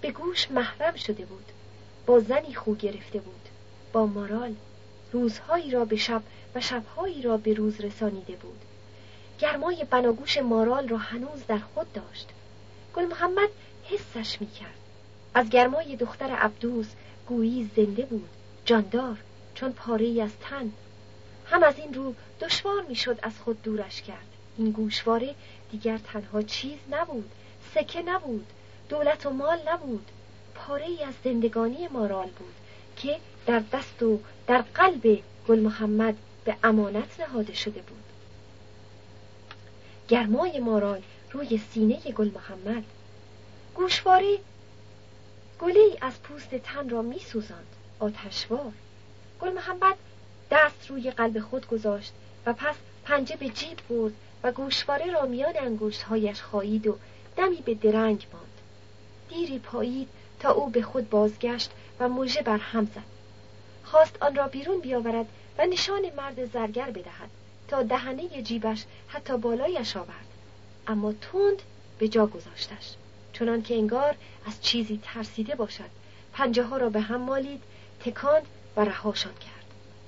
به 0.01 0.11
گوش 0.11 0.51
محرم 0.51 0.97
شده 0.97 1.25
بود 1.25 1.45
با 2.07 2.21
زنی 2.21 2.55
خو 2.55 2.75
گرفته 2.75 3.19
بود 3.19 3.49
با 3.93 4.07
مارال 4.07 4.55
روزهایی 5.13 5.71
را 5.71 5.85
به 5.85 5.97
شب 5.97 6.23
و 6.55 6.61
شبهایی 6.61 7.23
را 7.23 7.37
به 7.37 7.55
روز 7.55 7.81
رسانیده 7.81 8.33
بود. 8.33 8.61
گرمای 9.39 9.87
بناگوش 9.91 10.39
مارال 10.39 10.89
را 10.89 10.97
هنوز 10.97 11.47
در 11.49 11.59
خود 11.75 11.93
داشت. 11.93 12.29
گل 12.97 13.05
محمد 13.05 13.49
حسش 13.85 14.41
می‌کرد. 14.41 14.79
از 15.35 15.51
گرمای 15.51 15.97
دختر 15.97 16.31
عبدوس 16.31 16.87
گویی 17.27 17.71
زنده 17.77 18.05
بود 18.05 18.29
جاندار 18.65 19.17
چون 19.55 19.73
پاره 19.73 20.23
از 20.23 20.31
تن. 20.41 20.73
هم 21.47 21.63
از 21.63 21.79
این 21.79 21.95
رو 21.95 22.15
دشوار 22.41 22.83
می‌شد 22.83 23.19
از 23.23 23.33
خود 23.45 23.63
دورش 23.63 24.03
کرد. 24.03 24.27
این 24.59 24.71
گوشواره 24.71 25.35
دیگر 25.71 25.99
تنها 25.99 26.43
چیز 26.43 26.79
نبود 26.91 27.31
سکه 27.75 28.03
نبود 28.03 28.47
دولت 28.89 29.27
و 29.27 29.31
مال 29.31 29.59
نبود. 29.69 30.11
پاره 30.55 30.85
ای 30.87 31.05
از 31.05 31.15
زندگانی 31.25 31.89
مارال 31.89 32.29
بود 32.29 32.55
که 32.97 33.19
در 33.47 33.63
دست 33.73 34.03
و 34.03 34.21
در 34.47 34.63
قلب 34.63 35.19
گل 35.49 35.61
محمد 35.61 36.15
به 36.45 36.57
امانت 36.65 37.21
نهاده 37.21 37.55
شده 37.55 37.81
بود. 37.81 38.04
گرمای 40.09 40.61
مارال 40.61 41.03
روی 41.33 41.59
سینه 41.59 41.97
گل 42.01 42.31
محمد. 42.35 42.85
گوشواره 43.75 44.39
گلی 45.61 45.99
از 46.01 46.23
پوست 46.23 46.55
تن 46.55 46.89
را 46.89 47.03
می 47.03 47.19
سوزند 47.19 47.67
آتشوار. 47.99 48.73
گل 49.41 49.53
محمد 49.53 49.97
دست 50.51 50.91
روی 50.91 51.11
قلب 51.11 51.41
خود 51.41 51.67
گذاشت 51.67 52.13
و 52.47 52.53
پس 52.53 52.75
پنجه 53.05 53.37
به 53.37 53.49
جیب 53.49 53.79
برد 53.89 54.13
و 54.43 54.53
گوشواره 54.53 55.13
را 55.13 55.27
میان 55.27 55.55
انگشتهایش 55.57 56.43
خایید 56.43 56.87
و 56.87 56.99
دمی 57.37 57.63
به 57.65 57.75
درنگ 57.75 58.27
ماند. 58.33 58.47
دیری 59.29 59.59
پایید 59.59 60.09
تا 60.41 60.53
او 60.53 60.71
به 60.71 60.83
خود 60.83 61.11
بازگشت 61.11 61.71
و 62.01 62.09
موژه 62.09 62.43
بر 62.43 62.59
هم 62.59 62.85
زد. 62.85 63.15
خواست 63.85 64.23
آن 64.23 64.35
را 64.35 64.49
بیرون 64.49 64.81
بیاورد 64.81 65.27
و 65.59 65.67
نشان 65.67 66.03
مرد 66.17 66.53
زرگر 66.53 66.91
بدهد. 66.91 67.31
تا 67.69 67.83
دهنه 67.83 68.43
جیبش 68.43 68.85
حتی 69.09 69.37
بالایش 69.37 69.97
آورد. 69.97 70.27
اما 70.87 71.13
تند 71.13 71.63
به 71.99 72.09
جا 72.09 72.27
گذاشتش. 72.27 72.95
چنان 73.33 73.63
که 73.63 73.75
انگار 73.75 74.17
از 74.47 74.63
چیزی 74.63 75.01
ترسیده 75.03 75.55
باشد 75.55 75.91
پنجه 76.33 76.63
ها 76.63 76.77
را 76.77 76.89
به 76.89 77.01
هم 77.01 77.21
مالید 77.21 77.63
تکاند 78.01 78.47
و 78.77 78.81
رهاشان 78.81 79.35
کرد. 79.35 79.65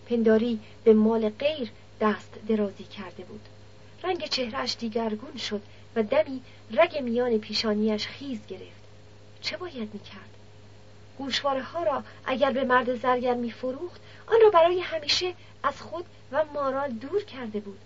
پنداری 0.09 0.61
به 0.85 0.95
مال 0.95 1.29
غیر 1.29 1.71
دست 2.01 2.31
درازی 2.49 2.85
کرده 2.85 3.25
بود. 3.25 3.41
رنگ 4.03 4.25
چهرهش 4.25 4.77
دیگرگون 4.79 5.37
شد 5.37 5.63
و 5.97 6.03
دمی 6.03 6.41
رگ 6.71 7.03
میان 7.03 7.39
پیشانیش 7.39 8.07
خیز 8.07 8.39
گرفت. 8.49 8.87
چه 9.41 9.57
باید 9.57 9.95
می‌کرد؟ 9.95 10.36
گوشواره 11.19 11.63
ها 11.63 11.83
را 11.83 12.03
اگر 12.25 12.51
به 12.51 12.65
مرد 12.65 12.95
زرگر 12.95 13.35
میفروخت 13.35 14.01
آن 14.27 14.37
را 14.43 14.51
برای 14.51 14.81
همیشه 14.81 15.35
از 15.63 15.83
خود 15.83 16.05
و 16.33 16.45
مارال 16.55 16.91
دور 16.91 17.25
کرده 17.25 17.61
بود. 17.61 17.79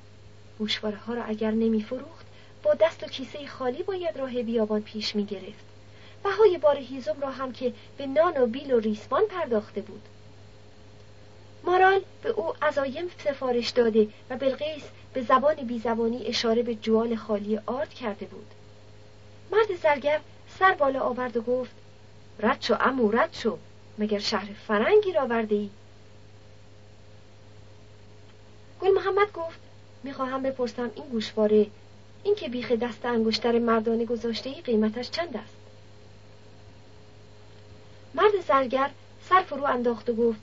گوشواره 0.59 0.97
ها 0.97 1.15
را 1.15 1.25
اگر 1.25 1.51
نمیفروخت 1.51 2.27
با 2.63 2.75
دست 2.75 3.03
و 3.03 3.07
کیسه 3.07 3.47
خالی 3.47 3.83
باید 3.83 4.19
راه 4.19 4.43
بیابان 4.43 4.83
پیش 4.83 5.17
می 5.17 5.25
گرفت 5.25 5.65
بهای 6.25 6.59
بار 6.59 6.77
هیزم 6.77 7.17
را 7.21 7.31
هم 7.31 7.53
که 7.53 7.73
به 7.99 8.07
نان 8.07 8.37
و 8.37 8.47
بیل 8.47 8.73
و 8.73 8.79
ریسمان 8.79 9.23
پرداخته 9.27 9.81
بود. 9.81 10.03
مارال 11.65 12.01
به 12.23 12.29
او 12.29 12.55
عزایم 12.63 13.11
سفارش 13.25 13.71
داده 13.71 14.09
و 14.31 14.37
بلقیس 14.37 14.83
به 15.15 15.23
زبان 15.23 15.55
بیزبانی 15.55 16.27
اشاره 16.27 16.63
به 16.63 16.75
جوال 16.75 17.17
خالی 17.17 17.61
آرد 17.67 17.95
کرده 17.95 18.27
بود. 18.27 18.47
مرد 19.53 19.77
زرگر 19.83 20.21
سر 20.59 20.75
بالا 20.75 21.01
آورد 21.01 21.37
و 21.37 21.43
گفت 21.43 21.71
رد 22.43 22.63
شو 22.63 22.77
امو 22.81 23.11
رد 23.11 23.33
شو 23.33 23.59
مگر 23.99 24.19
شهر 24.19 24.49
فرنگی 24.69 25.13
را 25.13 25.27
ورده 25.27 25.55
ای 25.55 25.71
گل 28.81 28.91
محمد 28.91 29.33
گفت 29.33 29.61
می‌خواهم 30.03 30.43
بپرسم 30.43 30.91
این 30.95 31.05
گوشواره 31.09 31.67
این 32.23 32.35
که 32.35 32.49
بیخ 32.49 32.73
دست 32.73 33.05
انگشتر 33.05 33.59
مردانه 33.59 34.05
گذاشته 34.05 34.51
ای 34.51 34.61
قیمتش 34.61 35.11
چند 35.11 35.37
است؟ 35.37 35.55
مرد 38.15 38.41
زرگر 38.49 38.91
سر 39.29 39.43
فرو 39.43 39.65
انداخت 39.65 40.11
و 40.11 40.15
گفت 40.15 40.41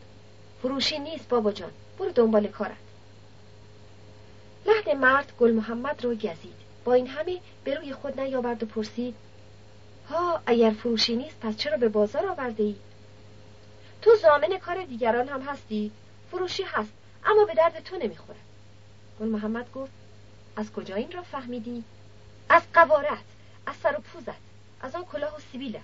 فروشی 0.62 1.00
نیست 1.00 1.30
بابا 1.30 1.52
جان 1.52 1.72
برو 2.00 2.12
دنبال 2.12 2.48
کارت. 2.48 2.78
لحن 4.66 4.98
مرد 4.98 5.32
گل 5.40 5.52
محمد 5.52 6.04
رو 6.04 6.16
گزید. 6.16 6.68
با 6.86 6.94
این 6.94 7.08
همه 7.08 7.40
به 7.64 7.76
روی 7.76 7.94
خود 7.94 8.20
نیاورد 8.20 8.64
و 8.64 8.66
پرسید 8.66 9.16
ها 10.10 10.42
اگر 10.46 10.70
فروشی 10.70 11.16
نیست 11.16 11.40
پس 11.40 11.58
چرا 11.58 11.78
به 11.78 11.90
بازار 11.90 12.26
آورده 12.26 12.64
ای؟ 12.64 12.76
تو 14.02 14.16
زامن 14.16 14.58
کار 14.58 14.86
دیگران 14.86 15.28
هم 15.28 15.42
هستی؟ 15.42 15.92
فروشی 16.32 16.64
هست 16.64 16.92
اما 17.26 17.46
به 17.46 17.54
درد 17.54 17.84
تو 17.84 17.98
نمی‌خورد 17.98 18.40
گل 19.20 19.28
محمد 19.28 19.72
گفت 19.72 19.92
از 20.56 20.74
کجا 20.74 20.96
این 20.96 21.12
را 21.12 21.22
فهمیدی؟ 21.22 21.84
از 22.50 22.62
قوارت 22.74 23.24
از 23.66 23.76
سر 23.76 23.96
و 23.98 24.02
پوزت 24.02 24.48
از 24.82 24.96
آن 24.96 25.06
کلاه 25.06 25.36
و 25.36 25.40
سیبیلت 25.52 25.82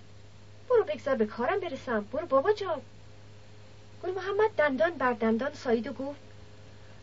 برو 0.69 0.83
بگذار 0.83 1.15
به 1.15 1.25
کارم 1.25 1.59
برسم 1.59 2.05
برو 2.11 2.25
بابا 2.25 2.51
جان 2.51 2.81
گل 4.03 4.11
محمد 4.11 4.51
دندان 4.57 4.91
بر 4.91 5.13
دندان 5.13 5.53
سایید 5.53 5.87
و 5.87 5.93
گفت 5.93 6.19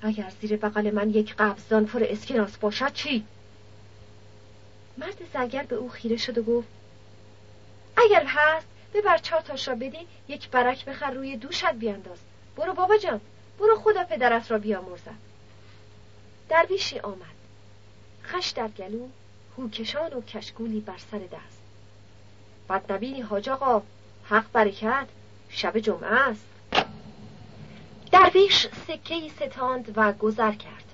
اگر 0.02 0.32
زیر 0.40 0.56
بغل 0.56 0.90
من 0.90 1.10
یک 1.10 1.34
قبضدان 1.36 1.86
پر 1.86 2.04
اسکناس 2.04 2.56
باشد 2.56 2.92
چی؟ 2.92 3.24
مرد 4.98 5.18
زرگر 5.32 5.62
به 5.62 5.76
او 5.76 5.88
خیره 5.88 6.16
شد 6.16 6.38
و 6.38 6.42
گفت 6.42 6.68
اگر 7.96 8.24
هست 8.26 8.66
ببر 8.94 9.18
چهار 9.18 9.40
تاش 9.40 9.68
را 9.68 9.76
یک 10.28 10.50
برک 10.50 10.84
بخر 10.84 11.10
روی 11.10 11.36
دوشت 11.36 11.72
بیانداز. 11.72 12.18
برو 12.56 12.74
بابا 12.74 12.96
جان 12.96 13.20
برو 13.58 13.76
خدا 13.76 14.04
پدرت 14.04 14.50
را 14.50 14.58
بیامرزد. 14.58 15.14
درویشی 16.48 16.98
آمد. 16.98 17.40
خش 18.24 18.50
در 18.50 18.68
گلو 18.68 19.08
هوکشان 19.58 20.12
و 20.12 20.20
کشگولی 20.20 20.80
بر 20.80 20.98
سر 21.10 21.18
دست. 21.18 21.60
بد 22.68 22.92
نبینی 22.92 23.20
حاج 23.20 23.48
آقا 23.48 23.82
حق 24.24 24.44
برکت 24.52 25.06
شب 25.48 25.78
جمعه 25.78 26.12
است. 26.12 26.44
درویش 28.12 28.66
سکه 28.88 29.28
ستاند 29.28 29.92
و 29.96 30.12
گذر 30.12 30.52
کرد. 30.52 30.84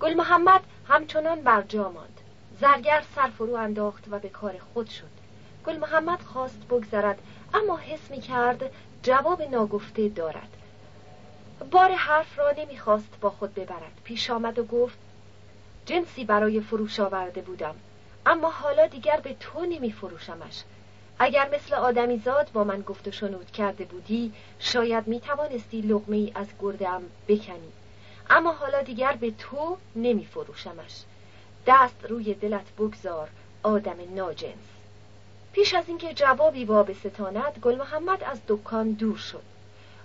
گل 0.00 0.14
محمد 0.14 0.60
همچنان 0.88 1.40
بر 1.40 1.62
جا 1.62 1.90
ماند. 1.90 2.20
زرگر 2.60 3.04
سر 3.14 3.30
فرو 3.30 3.54
انداخت 3.54 4.04
و 4.10 4.18
به 4.18 4.28
کار 4.28 4.58
خود 4.74 4.90
شد. 4.90 5.17
گل 5.68 5.76
محمد 5.76 6.22
خواست 6.22 6.60
بگذرد 6.70 7.18
اما 7.54 7.76
حس 7.76 8.10
می 8.10 8.20
کرد 8.20 8.70
جواب 9.02 9.42
ناگفته 9.42 10.08
دارد. 10.08 10.48
بار 11.70 11.92
حرف 11.92 12.38
را 12.38 12.52
نمی‌خواست 12.58 13.20
با 13.20 13.30
خود 13.30 13.54
ببرد. 13.54 14.00
پیش 14.04 14.30
آمد 14.30 14.58
و 14.58 14.64
گفت 14.64 14.98
جنسی 15.86 16.24
برای 16.24 16.60
فروش 16.60 17.00
آورده 17.00 17.40
بودم 17.40 17.74
اما 18.26 18.50
حالا 18.50 18.86
دیگر 18.86 19.20
به 19.20 19.34
تو 19.40 19.66
نمی 19.66 19.92
فروشمش 19.92 20.62
اگر 21.18 21.50
مثل 21.54 21.74
آدمی 21.74 22.18
زاد 22.18 22.50
با 22.52 22.64
من 22.64 22.80
گفت 22.80 23.08
و 23.08 23.10
شنود 23.10 23.50
کرده 23.50 23.84
بودی 23.84 24.32
شاید 24.58 25.06
می 25.06 25.20
توانستی 25.20 25.80
لغمه 25.80 26.16
ای 26.16 26.32
از 26.34 26.46
گردم 26.60 27.02
بکنی. 27.28 27.72
اما 28.30 28.52
حالا 28.52 28.82
دیگر 28.82 29.12
به 29.12 29.30
تو 29.30 29.76
نمی 29.96 30.24
فروشمش 30.24 31.02
دست 31.66 32.04
روی 32.08 32.34
دلت 32.34 32.72
بگذار 32.78 33.28
آدم 33.62 33.96
ناجنس. 34.14 34.77
پیش 35.58 35.74
از 35.74 35.84
اینکه 35.88 36.14
جوابی 36.14 36.64
با 36.64 36.86
ستاند 36.94 37.58
گل 37.62 37.74
محمد 37.74 38.24
از 38.24 38.40
دکان 38.48 38.92
دور 38.92 39.16
شد. 39.16 39.42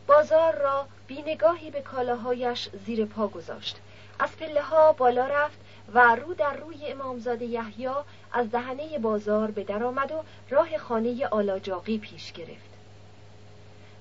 بازار 0.07 0.55
را 0.55 0.86
بینگاهی 1.07 1.72
به 1.72 1.81
کالاهایش 1.81 2.69
زیر 2.86 3.05
پا 3.05 3.27
گذاشت. 3.27 3.77
از 4.19 4.38
پله 4.38 4.62
ها 4.62 4.91
بالا 4.91 5.27
رفت 5.27 5.57
و 5.93 6.15
رو 6.15 6.33
در 6.33 6.53
روی 6.53 6.88
امامزاده 6.88 7.45
یحیی 7.45 7.89
از 8.31 8.51
دهنه 8.51 9.00
بازار 9.00 9.51
به 9.51 9.63
در 9.63 9.83
آمد 9.83 10.12
و 10.12 10.24
راه 10.50 10.77
خانه 10.77 11.27
آلاجاقی 11.27 11.98
پیش 11.98 12.31
گرفت. 12.31 12.74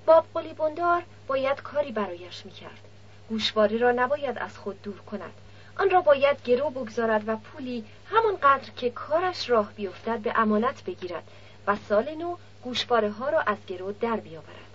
باب 0.07 0.25
قلی 0.35 0.53
بندار 0.53 1.03
باید 1.27 1.63
کاری 1.63 1.93
برایش 1.93 2.47
می‌کرد. 2.47 2.81
گوشواره 3.29 3.79
را 3.79 3.93
نباید 3.93 4.39
از 4.39 4.59
خود 4.59 4.83
دور 4.83 4.99
کند. 4.99 5.35
آن 5.79 5.91
را 5.91 6.01
باید 6.01 6.43
گرو 6.45 6.71
بگذارد 6.71 7.29
و 7.29 7.37
پولی 7.37 7.85
همانقدر 8.11 8.71
که 8.77 8.91
کارش 8.91 9.51
راه 9.51 9.73
بیفتد 9.73 10.19
به 10.19 10.33
امانت 10.37 10.85
بگیرد. 10.85 11.23
و 11.67 11.77
سال 11.89 12.15
نو 12.15 12.37
گوشواره 12.63 13.11
ها 13.11 13.29
را 13.29 13.41
از 13.41 13.59
گرو 13.67 13.93
در 13.93 14.17
بیاورد. 14.17 14.73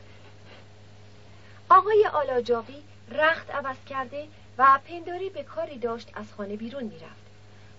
آقای 1.69 2.05
آلاجاقی 2.13 2.83
رخت 3.11 3.49
عوض 3.51 3.77
کرده 3.89 4.27
و 4.57 4.79
پنداری 4.87 5.29
به 5.29 5.43
کاری 5.43 5.77
داشت 5.77 6.11
از 6.13 6.25
خانه 6.37 6.55
بیرون 6.55 6.83
می‌رفت. 6.83 7.27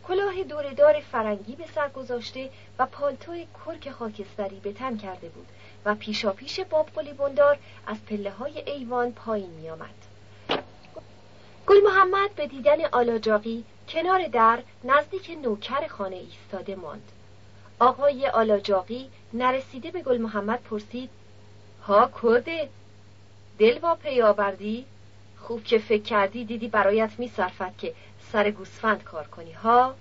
کلاه 0.09 0.43
دوردار 0.43 1.00
فرنگی 1.00 1.57
به 1.57 1.65
سر 1.75 1.88
گذاشته 1.88 2.50
و 2.79 2.87
پالتو 2.87 3.33
کرک 3.35 3.91
خاکستری 3.91 4.61
به 4.61 4.73
تن 4.73 4.97
کرده 4.97 5.29
بود 5.29 5.47
و 5.85 5.95
پیشا 5.95 6.33
پیش 6.33 6.61
باب 6.61 6.91
بندار 7.19 7.59
از 7.87 7.97
پله 8.05 8.31
های 8.31 8.71
ایوان 8.71 9.12
پایین 9.12 9.50
می 9.50 9.71
آمد. 9.71 9.95
گل 11.67 11.81
محمد 11.85 12.35
به 12.35 12.47
دیدن 12.47 12.85
آلاجاقی 12.85 13.65
کنار 13.88 14.27
در 14.27 14.59
نزدیک 14.85 15.38
نوکر 15.43 15.87
خانه 15.88 16.17
ایستاده 16.17 16.77
ماند. 16.77 17.12
آقای 17.78 18.26
آلاجاقی 18.26 19.11
نرسیده 19.32 19.90
به 19.90 20.02
گل 20.02 20.18
محمد 20.18 20.62
پرسید 20.62 21.11
ها 21.82 22.11
کده 22.14 22.68
دل 23.58 23.78
با 23.78 23.94
پی 23.94 24.23
آوردی؟ 24.23 24.87
خوب 25.38 25.64
که 25.64 25.78
فکر 25.78 26.02
کردی 26.02 26.44
دیدی 26.44 26.68
برایت 26.68 27.11
میصرفد 27.18 27.73
که 27.78 27.94
سر 28.32 28.50
گوسفند 28.50 29.04
کار 29.04 29.26
کنی 29.26 29.52
ها؟ 29.52 29.94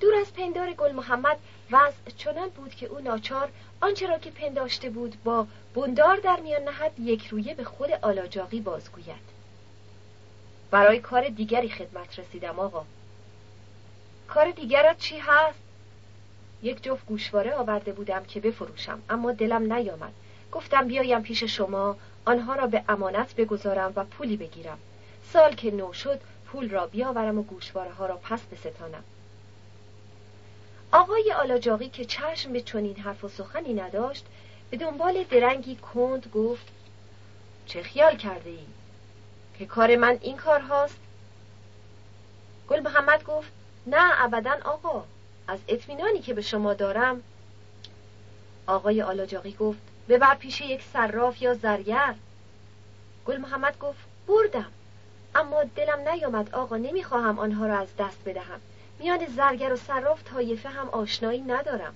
دور 0.00 0.14
از 0.14 0.32
پندار 0.32 0.72
گل 0.72 0.92
محمد 0.92 1.38
وضع 1.70 2.10
چنان 2.16 2.48
بود 2.48 2.74
که 2.74 2.86
او 2.86 3.00
ناچار 3.00 3.48
آنچه 3.80 4.06
را 4.06 4.18
که 4.18 4.30
پنداشته 4.30 4.90
بود 4.90 5.16
با 5.24 5.46
بندار 5.74 6.16
در 6.16 6.40
میان 6.40 6.62
نهد 6.62 6.92
یک 7.00 7.26
رویه 7.26 7.54
به 7.54 7.64
خود 7.64 7.90
آلاجاقی 7.90 8.60
بازگوید. 8.60 9.36
برای 10.70 11.00
کار 11.00 11.28
دیگری 11.28 11.68
خدمت 11.68 12.18
رسیدم 12.18 12.58
آقا. 12.58 12.84
کار 14.28 14.50
دیگرت 14.50 14.98
چی 14.98 15.18
هست؟ 15.18 15.65
یک 16.66 16.82
جفت 16.82 17.06
گوشواره 17.06 17.54
آورده 17.54 17.92
بودم 17.92 18.24
که 18.24 18.40
بفروشم 18.40 19.02
اما 19.10 19.32
دلم 19.32 19.72
نیامد 19.72 20.12
گفتم 20.52 20.88
بیایم 20.88 21.22
پیش 21.22 21.44
شما 21.44 21.96
آنها 22.24 22.54
را 22.54 22.66
به 22.66 22.84
امانت 22.88 23.34
بگذارم 23.34 23.92
و 23.96 24.04
پولی 24.04 24.36
بگیرم 24.36 24.78
سال 25.32 25.54
که 25.54 25.70
نو 25.70 25.92
شد 25.92 26.20
پول 26.46 26.70
را 26.70 26.86
بیاورم 26.86 27.38
و 27.38 27.42
گوشواره 27.42 27.90
ها 27.90 28.06
را 28.06 28.16
پس 28.16 28.40
بستانم 28.40 29.04
آقای 30.92 31.32
آلاجاقی 31.32 31.88
که 31.88 32.04
چشم 32.04 32.52
به 32.52 32.60
چنین 32.60 32.96
حرف 32.96 33.24
و 33.24 33.28
سخنی 33.28 33.74
نداشت 33.74 34.24
به 34.70 34.76
دنبال 34.76 35.24
درنگی 35.24 35.76
کند 35.76 36.30
گفت 36.34 36.66
چه 37.66 37.82
خیال 37.82 38.16
کرده 38.16 38.50
ای؟ 38.50 38.66
که 39.58 39.66
کار 39.66 39.96
من 39.96 40.18
این 40.20 40.36
کار 40.36 40.60
هاست؟ 40.60 40.98
گل 42.68 42.80
محمد 42.80 43.24
گفت 43.24 43.52
نه 43.86 44.24
ابدا 44.24 44.56
آقا 44.64 45.04
از 45.48 45.58
اطمینانی 45.68 46.20
که 46.20 46.34
به 46.34 46.42
شما 46.42 46.74
دارم 46.74 47.22
آقای 48.66 49.02
آلاجاقی 49.02 49.52
گفت 49.52 49.78
ببر 50.08 50.34
پیش 50.34 50.60
یک 50.60 50.82
صراف 50.92 51.42
یا 51.42 51.54
زرگر؟ 51.54 52.14
گل 53.26 53.36
محمد 53.36 53.78
گفت 53.78 53.98
بردم 54.28 54.72
اما 55.34 55.64
دلم 55.64 56.08
نیامد 56.08 56.54
آقا 56.54 56.76
نمی‌خواهم 56.76 57.38
آنها 57.38 57.66
را 57.66 57.78
از 57.78 57.88
دست 57.98 58.18
بدهم. 58.26 58.60
میان 58.98 59.26
زرگر 59.26 59.72
و 59.72 59.76
صراف 59.76 60.22
تایفه 60.22 60.68
هم 60.68 60.88
آشنایی 60.88 61.40
ندارم 61.40 61.94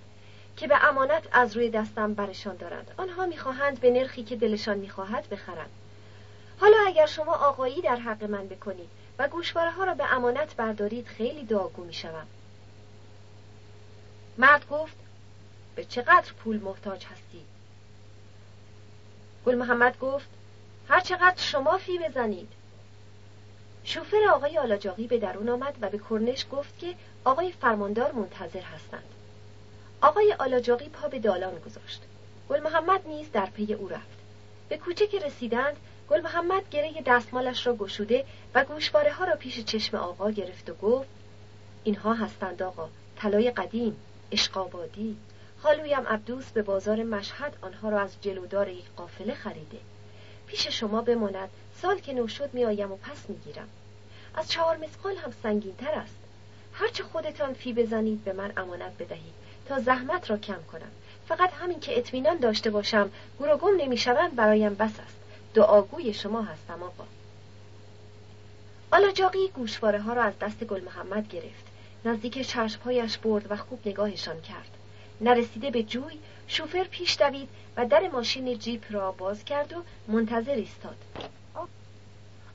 که 0.56 0.66
به 0.66 0.84
امانت 0.84 1.22
از 1.32 1.56
روی 1.56 1.70
دستم 1.70 2.14
برشان 2.14 2.56
دارند. 2.56 2.90
آنها 2.96 3.26
می‌خواهند 3.26 3.80
به 3.80 3.90
نرخی 3.90 4.22
که 4.22 4.36
دلشان 4.36 4.78
می‌خواهد 4.78 5.28
بخرند. 5.28 5.70
حالا 6.60 6.76
اگر 6.86 7.06
شما 7.06 7.34
آقایی 7.34 7.80
در 7.80 7.96
حق 7.96 8.24
من 8.24 8.48
بکنید 8.48 8.88
و 9.18 9.28
گوشواره 9.28 9.70
ها 9.70 9.84
را 9.84 9.94
به 9.94 10.14
امانت 10.14 10.56
بردارید 10.56 11.06
خیلی 11.06 11.44
داغو 11.44 11.84
می‌شوم. 11.84 12.26
مرد 14.40 14.68
گفت 14.68 14.96
به 15.74 15.84
چقدر 15.84 16.32
پول 16.32 16.60
محتاج 16.60 17.04
هستی؟ 17.04 17.44
گل 19.46 19.54
محمد 19.54 19.98
گفت 19.98 20.28
هر 20.88 21.00
چقدر 21.00 21.42
شما 21.42 21.78
فی 21.78 21.98
بزنید. 21.98 22.48
شوفر 23.84 24.28
آقای 24.34 24.58
آلاجاقی 24.58 25.06
به 25.06 25.18
درون 25.18 25.48
آمد 25.48 25.74
و 25.80 25.90
به 25.90 25.98
کرنش 26.10 26.46
گفت 26.52 26.78
که 26.78 26.94
آقای 27.24 27.52
فرماندار 27.52 28.12
منتظر 28.12 28.60
هستند. 28.60 29.04
آقای 30.02 30.32
آلاجاقی 30.38 30.88
پا 30.88 31.08
به 31.08 31.18
دالان 31.18 31.58
گذاشت. 31.58 32.02
گل 32.48 32.60
محمد 32.60 33.08
نیز 33.08 33.32
در 33.32 33.46
پی 33.46 33.74
او 33.74 33.88
رفت. 33.88 34.18
به 34.68 34.78
کوچه 34.78 35.06
که 35.06 35.18
رسیدند 35.18 35.76
گل 36.10 36.20
محمد 36.20 36.70
گره 36.70 37.02
دستمالش 37.06 37.66
را 37.66 37.76
گشوده 37.76 38.24
و 38.54 38.64
گوشواره 38.64 39.12
ها 39.12 39.24
را 39.24 39.36
پیش 39.36 39.64
چشم 39.64 39.96
آقا 39.96 40.30
گرفت 40.30 40.70
و 40.70 40.74
گفت 40.74 41.08
اینها 41.84 42.14
هستند 42.14 42.62
آقا 42.62 42.88
طلای 43.16 43.50
قدیم. 43.50 43.96
اشقابادی. 44.32 45.16
خالویم 45.62 46.06
عبدوس 46.06 46.50
به 46.50 46.62
بازار 46.62 47.02
مشهد 47.02 47.56
آنها 47.60 47.88
را 47.88 48.00
از 48.00 48.10
جلودار 48.20 48.68
یک 48.68 48.84
قافله 48.96 49.34
خریده. 49.34 49.78
پیش 50.46 50.66
شما 50.66 51.00
بماند. 51.00 51.48
سال 51.82 51.98
که 51.98 52.12
نو 52.12 52.28
شد 52.28 52.50
میآیم 52.52 52.92
و 52.92 52.96
پس 52.96 53.18
می‌گیرم. 53.28 53.68
از 54.34 54.48
چهار 54.48 54.76
مسقال 54.76 55.16
هم 55.16 55.32
سنگین 55.42 55.76
تر 55.76 55.90
است 55.90 56.16
هرچه 56.72 57.02
خودتان 57.02 57.54
فی 57.54 57.72
بزنید 57.72 58.24
به 58.24 58.32
من 58.32 58.52
امانت 58.56 58.92
بدهید 58.98 59.34
تا 59.68 59.80
زحمت 59.80 60.30
را 60.30 60.36
کم 60.36 60.58
کنم. 60.72 60.90
فقط 61.28 61.52
همین 61.52 61.80
که 61.80 61.98
اطمینان 61.98 62.36
داشته 62.36 62.70
باشم 62.70 63.10
گور 63.38 63.54
و 63.54 63.56
گم 63.56 63.76
نمی‌شوند 63.76 64.36
برایم 64.36 64.74
بس 64.74 64.90
است. 64.90 65.16
دعاگوی 65.54 66.14
شما 66.14 66.42
هستم 66.42 66.82
آقا. 66.82 67.04
آلاجاقی 68.92 69.48
گوشواره 69.48 70.00
ها 70.00 70.12
را 70.12 70.22
از 70.22 70.38
دست 70.38 70.64
گل 70.64 70.80
محمد 70.80 71.28
گرفت. 71.28 71.69
نزدیک 72.04 72.46
چشمهایش 72.46 73.18
برد 73.18 73.52
و 73.52 73.56
خوب 73.56 73.88
نگاهشان 73.88 74.40
کرد. 74.40 74.70
نرسیده 75.20 75.70
به 75.70 75.82
جوی 75.82 76.18
شوفر 76.46 76.84
پیش 76.84 77.16
دوید 77.16 77.48
و 77.76 77.86
در 77.86 78.08
ماشین 78.08 78.58
جیپ 78.58 78.84
را 78.90 79.12
باز 79.12 79.44
کرد 79.44 79.72
و 79.72 79.82
منتظر 80.08 80.54
ایستاد. 80.54 80.96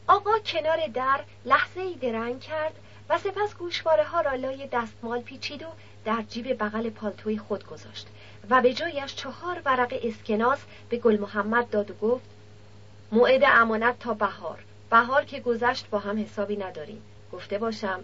آقا 0.07 0.39
کنار 0.39 0.87
در 0.87 1.19
لحظه 1.45 1.81
ای 1.81 1.95
درنگ 1.95 2.39
کرد 2.39 2.73
و 3.09 3.17
سپس 3.17 3.55
گوشواره 3.55 4.03
ها 4.03 4.21
را 4.21 4.33
لای 4.33 4.67
دستمال 4.71 5.21
پیچید 5.21 5.63
و 5.63 5.67
در 6.05 6.21
جیب 6.29 6.63
بغل 6.63 6.89
پالتوی 6.89 7.37
خود 7.37 7.67
گذاشت 7.67 8.07
و 8.49 8.61
به 8.61 8.73
جایش 8.73 9.15
چهار 9.15 9.61
ورق 9.65 9.93
اسکناس 10.03 10.59
به 10.89 10.97
گل 10.97 11.17
محمد 11.17 11.69
داد 11.69 11.91
و 11.91 11.93
گفت 11.93 12.25
موعد 13.11 13.41
امانت 13.45 13.99
تا 13.99 14.13
بهار. 14.13 14.63
بهار 14.89 15.25
که 15.25 15.39
گذشت 15.39 15.89
با 15.89 15.99
هم 15.99 16.23
حسابی 16.23 16.57
نداریم. 16.57 17.01
گفته 17.31 17.57
باشم 17.57 18.03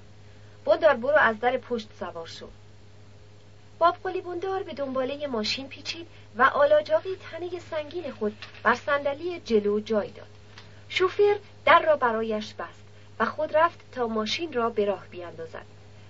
بندار 0.66 0.94
برو 0.94 1.18
از 1.18 1.40
در 1.40 1.58
پشت 1.58 1.90
سوار 2.00 2.28
شو. 2.28 2.48
باب 3.80 3.98
بندار 4.04 4.64
به 4.64 4.74
دنباله 4.74 5.28
ماشین 5.28 5.68
پیچید 5.68 6.08
و 6.38 6.44
آلاجاقی 6.44 7.16
تنه 7.32 7.60
سنگین 7.60 8.12
خود 8.12 8.38
بر 8.64 8.76
صندلی 8.76 9.40
جلو 9.40 9.80
جای 9.80 10.12
داد. 10.12 10.28
شوفر 10.90 11.36
در 11.66 11.80
را 11.80 11.96
برایش 11.96 12.54
بست 12.54 12.84
و 13.20 13.26
خود 13.26 13.58
رفت 13.58 13.80
تا 13.92 14.08
ماشین 14.08 14.54
را 14.54 14.70
به 14.70 14.86
راه 14.86 15.08
بیاندازد. 15.12 15.66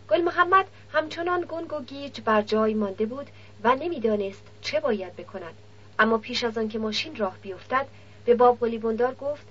گل 0.09 0.21
محمد 0.21 0.67
همچنان 0.93 1.45
گنگ 1.49 1.73
و 1.73 1.81
گیج 1.81 2.21
بر 2.21 2.41
جای 2.41 2.73
مانده 2.73 3.05
بود 3.05 3.27
و 3.63 3.75
نمی‌دانست 3.75 4.43
چه 4.61 4.79
باید 4.79 5.15
بکند. 5.15 5.53
اما 5.99 6.17
پیش 6.17 6.43
از 6.43 6.57
آنکه 6.57 6.79
ماشین 6.79 7.15
راه 7.15 7.37
بیفتد 7.41 7.87
به 8.25 8.35
باب 8.35 8.79
بندار 8.79 9.15
گفت 9.15 9.45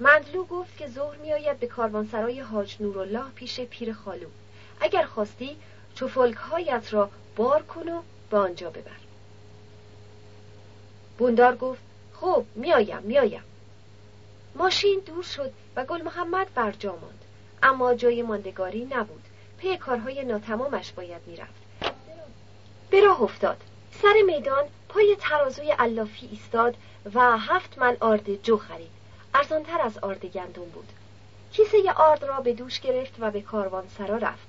مندلو 0.00 0.44
گفت 0.44 0.76
که 0.76 0.88
ظهر 0.88 1.16
میآید 1.16 1.58
به 1.58 1.66
کاروانسرای 1.66 2.40
حاج 2.40 2.76
نورالله 2.80 3.30
پیش 3.34 3.60
پیر 3.60 3.92
خالو. 3.92 4.26
اگر 4.80 5.02
خواستی 5.02 5.56
چفلک 5.94 6.36
هایت 6.36 6.92
را 6.92 7.10
بار 7.36 7.62
کن 7.62 7.88
و 7.88 8.02
به 8.30 8.36
آنجا 8.36 8.70
ببر. 8.70 9.00
بوندار 11.18 11.56
گفت 11.56 11.80
خب 12.14 12.44
میآیم 12.54 13.02
میآیم. 13.02 13.42
ماشین 14.54 15.00
دور 15.06 15.22
شد 15.22 15.52
و 15.76 15.84
گل 15.84 16.02
محمد 16.02 16.54
بر 16.54 16.70
جا 16.70 16.92
ماند. 16.96 17.24
اما 17.62 17.94
جای 17.94 18.22
ماندگاری 18.22 18.84
نبود. 18.84 19.24
پی 19.58 19.76
کارهای 19.76 20.24
ناتمامش 20.24 20.92
باید 20.92 21.22
می‌رفت. 21.26 21.60
به 22.90 23.00
راه 23.00 23.22
افتاد. 23.22 23.56
سر 24.02 24.14
میدان 24.26 24.64
پای 24.88 25.16
ترازوی 25.20 25.70
علافی 25.70 26.28
ایستاد 26.32 26.76
و 27.14 27.38
هفت 27.38 27.78
من 27.78 27.96
آرد 28.00 28.42
جو 28.42 28.56
خرید. 28.56 28.99
ارزانتر 29.34 29.80
از 29.80 29.98
آرد 29.98 30.26
گندم 30.26 30.64
بود. 30.64 30.88
کیسه 31.52 31.92
آرد 31.92 32.24
را 32.24 32.40
به 32.40 32.52
دوش 32.52 32.80
گرفت 32.80 33.14
و 33.18 33.30
به 33.30 33.40
کاروان 33.40 33.84
سرا 33.98 34.16
رفت. 34.16 34.48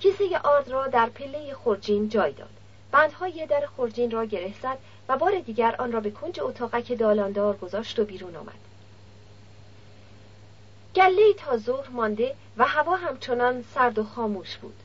کیسه 0.00 0.38
آرد 0.38 0.68
را 0.68 0.86
در 0.86 1.08
پله 1.08 1.54
خورجین 1.54 2.08
جای 2.08 2.32
داد. 2.32 2.50
بندهای 2.90 3.46
در 3.46 3.66
خورجین 3.76 4.10
را 4.10 4.24
گره 4.24 4.54
زد 4.62 4.78
و 5.08 5.16
بار 5.16 5.38
دیگر 5.40 5.76
آن 5.78 5.92
را 5.92 6.00
به 6.00 6.10
کنج 6.10 6.40
اتاقک 6.40 6.98
دالاندار 6.98 7.56
گذاشت 7.56 7.98
و 7.98 8.04
بیرون 8.04 8.36
آمد. 8.36 8.58
گله 10.94 11.32
تا 11.36 11.56
ظهر 11.56 11.88
مانده 11.88 12.34
و 12.56 12.64
هوا 12.64 12.96
همچنان 12.96 13.64
سرد 13.74 13.98
و 13.98 14.04
خاموش 14.04 14.56
بود. 14.56 14.76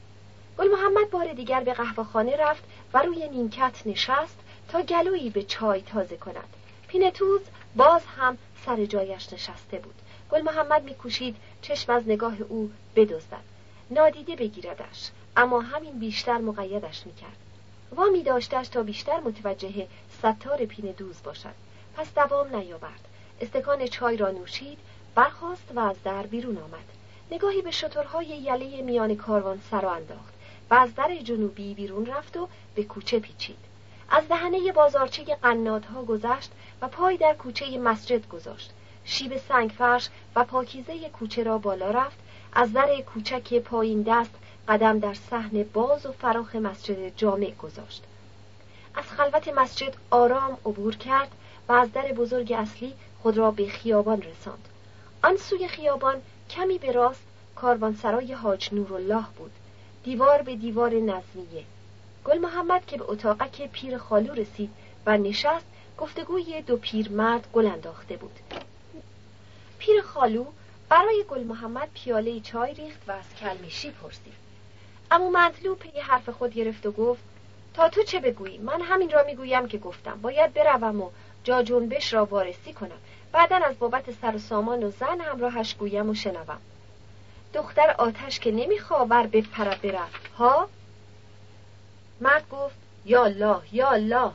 گل 0.58 0.68
محمد 0.68 1.10
بار 1.10 1.34
دیگر 1.34 1.64
به 1.64 1.74
قهوهخانه 1.74 2.36
رفت 2.38 2.64
و 2.94 3.02
روی 3.02 3.30
نیمکت 3.30 3.82
نشست 3.86 4.38
تا 4.70 4.82
گلویی 4.82 5.30
به 5.30 5.44
چای 5.44 5.82
تازه 5.82 6.18
کند. 6.18 6.48
پینتوز 6.88 7.42
باز 7.76 8.02
هم 8.18 8.38
سر 8.66 8.86
جایش 8.86 9.34
نشسته 9.34 9.78
بود. 9.78 9.96
گل 10.32 10.42
محمد 10.42 10.84
میکوشید 10.84 11.36
چشم 11.62 11.92
از 11.92 12.04
نگاه 12.08 12.42
او 12.50 12.72
بدزدد. 12.96 13.44
نادیده 13.92 14.36
بگیردش 14.36 15.10
اما 15.38 15.62
همین 15.62 16.00
بیشتر 16.00 16.38
مقیدش 16.38 17.06
می‌کرد. 17.06 17.38
وامی 17.96 18.24
داشتش 18.24 18.68
تا 18.68 18.84
بیشتر 18.84 19.20
متوجه 19.20 19.88
ستار 20.20 20.66
پین 20.66 20.92
دوز 20.92 21.16
باشد. 21.24 21.54
پس 21.96 22.14
دوام 22.14 22.56
نیاورد. 22.56 23.08
استکان 23.42 23.88
چای 23.88 24.18
را 24.18 24.32
نوشید 24.32 24.78
برخاست 25.16 25.72
و 25.76 25.80
از 25.80 25.96
در 26.04 26.24
بیرون 26.24 26.58
آمد. 26.58 26.86
نگاهی 27.32 27.62
به 27.62 27.72
شترهای 27.72 28.26
یله 28.26 28.82
میان 28.82 29.16
کاروان 29.16 29.62
سر 29.72 29.86
انداخت. 29.86 30.34
و 30.70 30.74
از 30.74 30.96
در 30.96 31.16
جنوبی 31.24 31.74
بیرون 31.74 32.06
رفت 32.06 32.38
و 32.38 32.48
به 32.76 32.84
کوچه 32.84 33.20
پیچید. 33.20 33.73
از 34.10 34.28
دهنه 34.28 34.72
بازارچه 34.72 35.24
قنادها 35.24 36.04
گذشت 36.04 36.52
و 36.82 36.88
پای 36.88 37.18
در 37.18 37.34
کوچه 37.34 37.78
مسجد 37.78 38.28
گذاشت. 38.28 38.72
شیب 39.06 39.38
سنگ 39.38 39.70
فرش 39.70 40.10
و 40.36 40.44
پاکیزه 40.44 41.10
کوچه 41.10 41.44
را 41.44 41.58
بالا 41.58 41.92
رفت. 41.92 42.18
از 42.54 42.74
در 42.74 43.02
کوچک 43.02 43.60
پایین 43.60 44.02
دست 44.02 44.32
قدم 44.68 45.00
در 45.00 45.14
صحن 45.14 45.64
باز 45.64 46.06
و 46.06 46.12
فراخ 46.12 46.56
مسجد 46.56 47.16
جامع 47.18 47.52
گذاشت. 47.52 48.04
از 48.96 49.04
خلوت 49.04 49.48
مسجد 49.48 49.96
آرام 50.12 50.58
عبور 50.66 50.96
کرد 50.96 51.32
و 51.70 51.74
از 51.74 51.92
در 51.92 52.12
بزرگ 52.12 52.52
اصلی 52.52 52.94
خود 53.22 53.38
را 53.38 53.52
به 53.52 53.68
خیابان 53.68 54.22
رساند. 54.22 54.68
آن 55.24 55.38
سوی 55.38 55.68
خیابان 55.68 56.22
کمی 56.50 56.78
به 56.78 56.92
راست 56.92 57.24
کاروانسرای 57.56 58.34
حاج 58.34 58.74
نورالله 58.74 59.26
بود. 59.38 59.52
دیوار 60.04 60.42
به 60.42 60.56
دیوار 60.56 60.94
نظمیه. 60.94 61.64
گل 62.26 62.38
محمد 62.38 62.86
که 62.86 62.98
به 62.98 63.04
اتاقک 63.08 63.70
پیر 63.72 63.98
خالو 63.98 64.34
رسید 64.34 64.70
و 65.06 65.18
نشست 65.18 65.66
گفتگوی 65.98 66.62
دو 66.62 66.78
پیرمرد 66.78 67.48
گل 67.54 67.66
انداخته 67.66 68.18
بود. 68.18 68.40
پیر 69.80 70.02
خالو 70.02 70.46
برای 70.90 71.26
گل 71.30 71.44
محمد 71.44 71.90
پیاله 71.94 72.40
چای 72.40 72.74
ریخت 72.74 73.02
و 73.08 73.12
از 73.12 73.36
کلمیشی 73.40 73.92
پرسید. 73.92 74.34
اما 75.12 75.30
مطلوب 75.30 75.80
پی 75.80 76.00
حرف 76.00 76.30
خود 76.30 76.54
گرفت 76.54 76.86
و 76.86 76.92
گفت 76.92 77.22
تا 77.74 77.90
تو 77.90 78.04
چه 78.04 78.20
بگویی؟ 78.20 78.58
من 78.58 78.82
همین 78.82 79.10
را 79.10 79.24
می‌گویم 79.24 79.68
که 79.68 79.78
گفتم. 79.78 80.20
باید 80.22 80.54
بروم 80.54 81.02
و 81.02 81.10
جا 81.44 81.64
جنبش 81.64 82.14
را 82.14 82.26
وارسی 82.26 82.74
کنم. 82.74 83.00
بعدا 83.32 83.56
از 83.56 83.80
بابت 83.80 84.12
سر 84.22 84.36
و 84.36 84.40
سامان 84.40 84.84
و 84.84 84.92
زن 84.92 85.22
همراهش 85.22 85.76
گویم 85.76 86.10
و 86.10 86.16
شنوم. 86.16 86.60
دختر 87.54 87.96
آتش 87.98 88.40
که 88.40 88.52
نمیخواور 88.52 89.28
بپره 89.28 89.78
بره 89.78 90.00
ها؟ 90.38 90.70
مرد 92.24 92.50
گفت 92.50 92.76
یا 93.06 93.24
الله 93.24 93.62
یا 93.72 93.90
الله. 93.90 94.32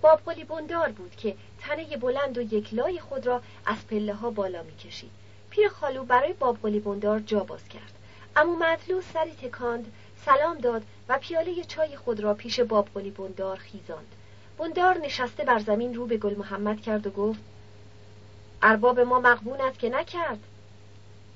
باب 0.00 0.20
قلی 0.26 0.44
بندار 0.44 0.88
بود 0.88 1.16
که 1.16 1.36
تنه 1.60 1.96
بلند 1.96 2.38
و 2.38 2.40
یک 2.54 2.74
لای 2.74 3.00
خود 3.00 3.26
را 3.26 3.42
از 3.66 3.76
پله 3.90 4.14
ها 4.14 4.30
بالا 4.30 4.62
می‌کشید 4.62 5.10
پیر 5.50 5.68
خالو 5.68 6.04
برای 6.04 6.32
باب 6.32 6.58
قلی 6.62 6.80
بندار 6.80 7.20
جا 7.20 7.40
باز 7.40 7.68
کرد. 7.68 7.92
اما 8.36 8.54
مطلو 8.54 9.00
سری 9.14 9.30
تکاند 9.30 9.92
سلام 10.24 10.58
داد 10.58 10.82
و 11.08 11.18
پیاله 11.18 11.64
چای 11.64 11.96
خود 11.96 12.20
را 12.20 12.34
پیش 12.34 12.60
باب 12.60 12.88
قلی 12.94 13.10
بندار 13.10 13.56
خیزاند. 13.56 14.14
بندار 14.58 14.98
نشسته 14.98 15.44
بر 15.44 15.58
زمین 15.58 15.94
رو 15.94 16.06
به 16.06 16.16
گل 16.16 16.34
محمد 16.34 16.80
کرد 16.80 17.06
و 17.06 17.10
گفت 17.10 17.40
ارباب 18.62 19.00
ما 19.00 19.20
مقبون 19.20 19.60
است 19.60 19.78
که 19.78 19.88
نکرد. 19.88 20.38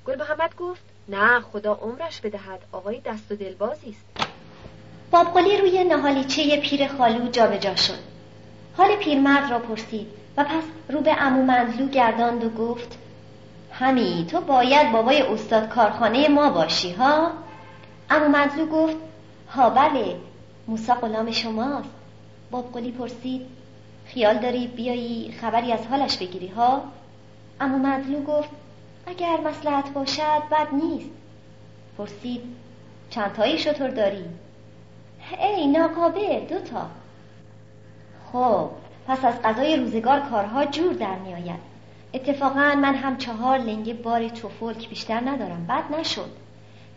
گل 0.07 0.19
محمد 0.19 0.57
گفت 0.57 0.83
نه 1.09 1.41
خدا 1.41 1.75
عمرش 1.75 2.21
بدهد. 2.21 2.61
آقای 2.73 3.01
دست 3.01 3.33
و 3.33 3.37
دلبازی 3.37 3.91
است. 3.91 4.26
بابقلی 5.11 5.57
روی 5.57 5.85
نهالیچه 5.85 6.57
پیر 6.57 6.89
خالو 6.89 7.29
جابجا 7.29 7.75
شد. 7.75 7.99
حال 8.77 8.97
پیرمرد 8.97 9.51
را 9.51 9.59
پرسید 9.59 10.07
و 10.37 10.45
پس 10.45 10.63
رو 10.89 11.01
به 11.01 11.23
امو 11.23 11.43
منزلو 11.43 11.89
گرداند 11.89 12.45
و 12.45 12.51
گفت 12.51 12.99
همی 13.73 14.27
تو 14.31 14.41
باید 14.41 14.93
بابای 14.93 15.23
استاد 15.23 15.69
کارخانه 15.69 16.29
ما 16.29 16.51
باشی 16.51 16.93
ها؟ 16.93 17.31
امو 18.11 18.29
منزلو 18.29 18.67
گفت 18.67 18.97
ها 19.51 19.71
بله 19.71 20.17
موسا 20.69 20.95
غلام 20.95 21.31
شماست. 21.31 21.89
بابقلی 22.51 22.93
پرسید 22.93 23.47
خیال 24.07 24.39
داری 24.39 24.67
بیایی 24.67 25.35
خبری 25.41 25.73
از 25.73 25.87
حالش 25.87 26.17
بگیری 26.17 26.49
ها؟ 26.49 26.83
امو 27.61 27.79
منزلو 27.79 28.23
گفت 28.23 28.49
اگر 29.07 29.41
مسلحت 29.41 29.93
باشد 29.93 30.43
بد 30.51 30.69
نیست. 30.73 31.11
پرسید 31.99 32.43
چند 33.11 33.33
تایی 33.33 33.59
شطور 33.59 33.89
داری؟ 33.89 34.25
ای 35.39 35.67
ناقابه 35.67 36.47
دوتا 36.49 36.87
خب 38.33 38.71
پس 39.09 39.25
از 39.25 39.43
غذای 39.43 39.77
روزگار 39.77 40.21
کارها 40.21 40.65
جور 40.65 40.93
در 40.93 41.19
میآید. 41.19 41.61
اتفاقا 42.15 42.75
من 42.75 42.95
هم 42.95 43.17
چهار 43.17 43.59
لنگه 43.59 43.95
بار 43.95 44.29
توفلک 44.29 44.89
بیشتر 44.89 45.21
ندارم. 45.21 45.67
بد 45.67 46.01
نشد. 46.01 46.31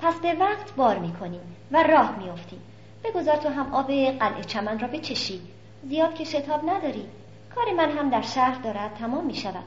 پس 0.02 0.16
به 0.16 0.34
وقت 0.34 0.76
بار 0.76 1.00
می‌کنیم 1.00 1.42
و 1.72 1.84
راه 1.84 2.16
میافتیم. 2.18 2.62
بگذار 3.04 3.36
تو 3.36 3.50
هم 3.50 3.74
آب 3.74 3.88
قلعه 3.92 4.44
چمن 4.44 4.80
را 4.80 4.88
بچشی. 4.88 5.42
زیاد 5.90 6.16
که 6.16 6.24
شتاب 6.24 6.70
نداری. 6.70 7.06
کار 7.56 7.74
من 7.74 7.92
هم 7.92 8.10
در 8.10 8.22
شهر 8.22 8.62
دارد 8.62 8.94
تمام 8.94 9.26
می 9.26 9.36
شود 9.36 9.64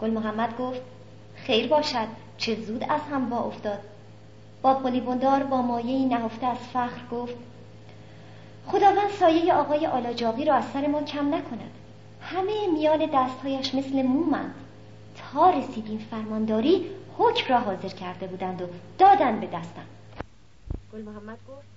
گل 0.00 0.10
محمد 0.10 0.56
گفت 0.56 0.80
خیر 1.34 1.68
باشد. 1.68 2.08
چه 2.36 2.54
زود 2.54 2.84
از 2.88 3.00
هم 3.12 3.30
با 3.30 3.38
افتاد. 3.38 3.78
باب 4.62 5.00
بندار 5.00 5.42
با 5.42 5.62
مایه 5.62 6.08
نهفته 6.08 6.46
از 6.46 6.58
فخر 6.58 7.06
گفت 7.10 7.34
خداوند 8.66 9.10
سایه 9.10 9.54
آقای 9.54 9.86
آلاجاقی 9.86 10.44
را 10.44 10.54
از 10.54 10.64
سر 10.64 10.86
ما 10.86 11.02
کم 11.02 11.34
نکند. 11.34 11.70
همه 12.20 12.66
میان 12.66 13.10
دستهایش 13.14 13.74
مثل 13.74 14.02
مومند. 14.02 14.54
تا 15.16 15.50
رسیدیم 15.50 15.98
فرمانداری 15.98 16.90
حکم 17.18 17.54
را 17.54 17.60
حاضر 17.60 17.88
کرده 17.88 18.26
بودند 18.26 18.62
و 18.62 18.66
دادن 18.98 19.40
به 19.40 19.46
دستم. 19.46 19.86
گل 20.92 21.02
محمد 21.02 21.38
گفت 21.48 21.68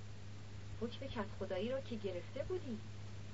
حکم 0.82 1.06
کت 1.06 1.26
خدایی 1.39 1.69
را 1.69 1.82
که 1.82 1.95
گرفته 1.95 2.43
بودی. 2.48 2.78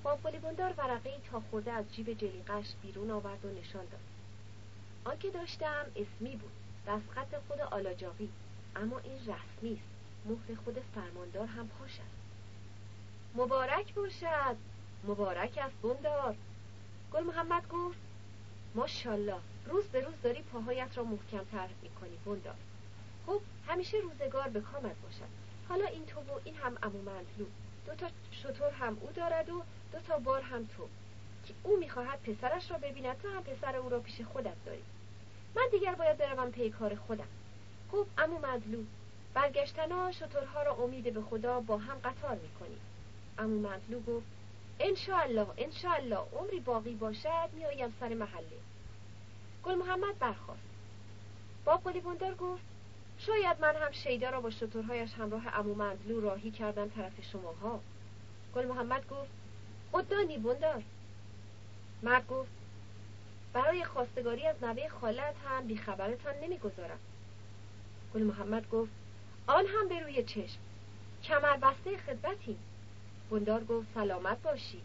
با 0.03 0.15
بندار 0.15 0.73
ورقه 0.77 1.09
ای 1.09 1.15
تا 1.31 1.41
خورده 1.51 1.71
از 1.71 1.85
جیب 1.91 2.13
جلیقش 2.13 2.65
بیرون 2.81 3.11
آورد 3.11 3.45
و 3.45 3.59
نشان 3.59 3.85
داد. 3.91 4.01
آنکه 5.05 5.29
داشتم 5.29 5.85
اسمی 5.95 6.35
بود 6.35 6.51
دستخط 6.87 7.35
خود 7.47 7.61
آلاجاقی 7.61 8.29
اما 8.75 8.99
این 8.99 9.17
رسمی 9.19 9.73
است. 9.73 9.91
مهر 10.25 10.59
خود 10.65 10.77
فرماندار 10.95 11.47
هم 11.47 11.67
پاش 11.67 11.91
مبارک 13.35 13.93
باشد. 13.93 14.55
مبارک 15.03 15.59
است 15.61 15.75
بندار 15.81 16.35
گل 17.13 17.23
محمد 17.23 17.67
گفت 17.69 17.97
ماشاءالله 18.75 19.39
روز 19.65 19.85
به 19.85 20.01
روز 20.01 20.21
داری 20.23 20.41
پاهایت 20.41 20.97
را 20.97 21.03
محکمتر 21.03 21.67
می‌کنی 21.81 22.17
بندار. 22.25 22.55
خب 23.27 23.41
همیشه 23.67 23.97
روزگار 23.97 24.49
به 24.49 24.61
کامت 24.61 24.95
باشد. 25.03 25.29
حالا 25.69 25.85
این 25.85 26.05
تو 26.05 26.19
و 26.19 26.39
این 26.43 26.55
هم 26.55 26.77
امو 26.83 27.01
منطلو 27.01 27.45
دو 27.85 27.95
تا 27.95 28.07
شطور 28.31 28.71
هم 28.71 28.97
او 29.01 29.09
دارد 29.11 29.49
و 29.49 29.63
دو 29.91 29.99
تا 29.99 30.17
بار 30.17 30.41
هم 30.41 30.65
تو. 30.77 30.87
که 31.45 31.53
او 31.63 31.79
می‌خواهد 31.79 32.21
پسرش 32.21 32.71
را 32.71 32.77
ببیند 32.77 33.21
تو 33.21 33.29
هم 33.29 33.43
پسر 33.43 33.75
او 33.75 33.89
را 33.89 33.99
پیش 33.99 34.21
خودت 34.21 34.65
داری. 34.65 34.83
من 35.55 35.63
دیگر 35.71 35.95
باید 35.95 36.17
بروم 36.17 36.51
پی 36.51 36.69
کار 36.69 36.95
خودم. 36.95 37.27
خب 37.91 38.05
امو 38.17 38.39
مدلو 38.39 38.83
برگشتنا 39.33 40.11
شطورها 40.11 40.63
را 40.63 40.73
امید 40.73 41.13
به 41.13 41.21
خدا 41.21 41.59
با 41.59 41.77
هم 41.77 41.97
قطار 41.97 42.35
می‌کنیم 42.35 42.79
امو 43.37 43.69
مدلو 43.69 43.99
گفت 43.99 44.25
انشاءالله 44.79 45.47
انشاءالله 45.57 46.25
عمری 46.33 46.59
باقی 46.59 46.95
باشد 46.95 47.49
میآیم 47.53 47.95
سر 47.99 48.13
محله. 48.13 48.59
گل 49.63 49.75
محمد 49.75 50.19
برخواست 50.19 50.61
با 51.65 51.77
قلی 51.77 51.99
بندار 51.99 52.35
گفت 52.35 52.63
شاید 53.17 53.61
من 53.61 53.75
هم 53.75 53.91
شیدا 53.91 54.29
را 54.29 54.41
با 54.41 54.49
شطورهایش 54.49 55.13
همراه 55.13 55.59
امو 55.59 55.75
مدلو 55.75 56.21
راهی 56.21 56.51
کردم 56.51 56.89
طرف 56.89 57.21
شماها. 57.31 57.79
گل 58.55 58.65
محمد 58.65 59.09
گفت 59.09 59.31
قدانی 59.93 60.37
بندار 60.37 60.83
مرد 62.03 62.27
گفت 62.27 62.51
برای 63.53 63.83
خواستگاری 63.83 64.47
از 64.47 64.63
نوه 64.63 64.89
خالت 64.89 65.35
هم 65.45 65.67
بیخبرتان 65.67 66.35
نمی‌گذارم. 66.43 66.99
گل 68.13 68.23
محمد 68.23 68.69
گفت 68.69 68.91
آن 69.47 69.65
هم 69.65 69.87
به 69.89 69.99
روی 69.99 70.23
چشم. 70.23 70.59
کمر 71.23 71.57
بسته 71.57 71.97
خدمتی 71.97 72.57
بندار 73.31 73.63
گفت 73.63 73.87
سلامت 73.93 74.41
باشی. 74.41 74.81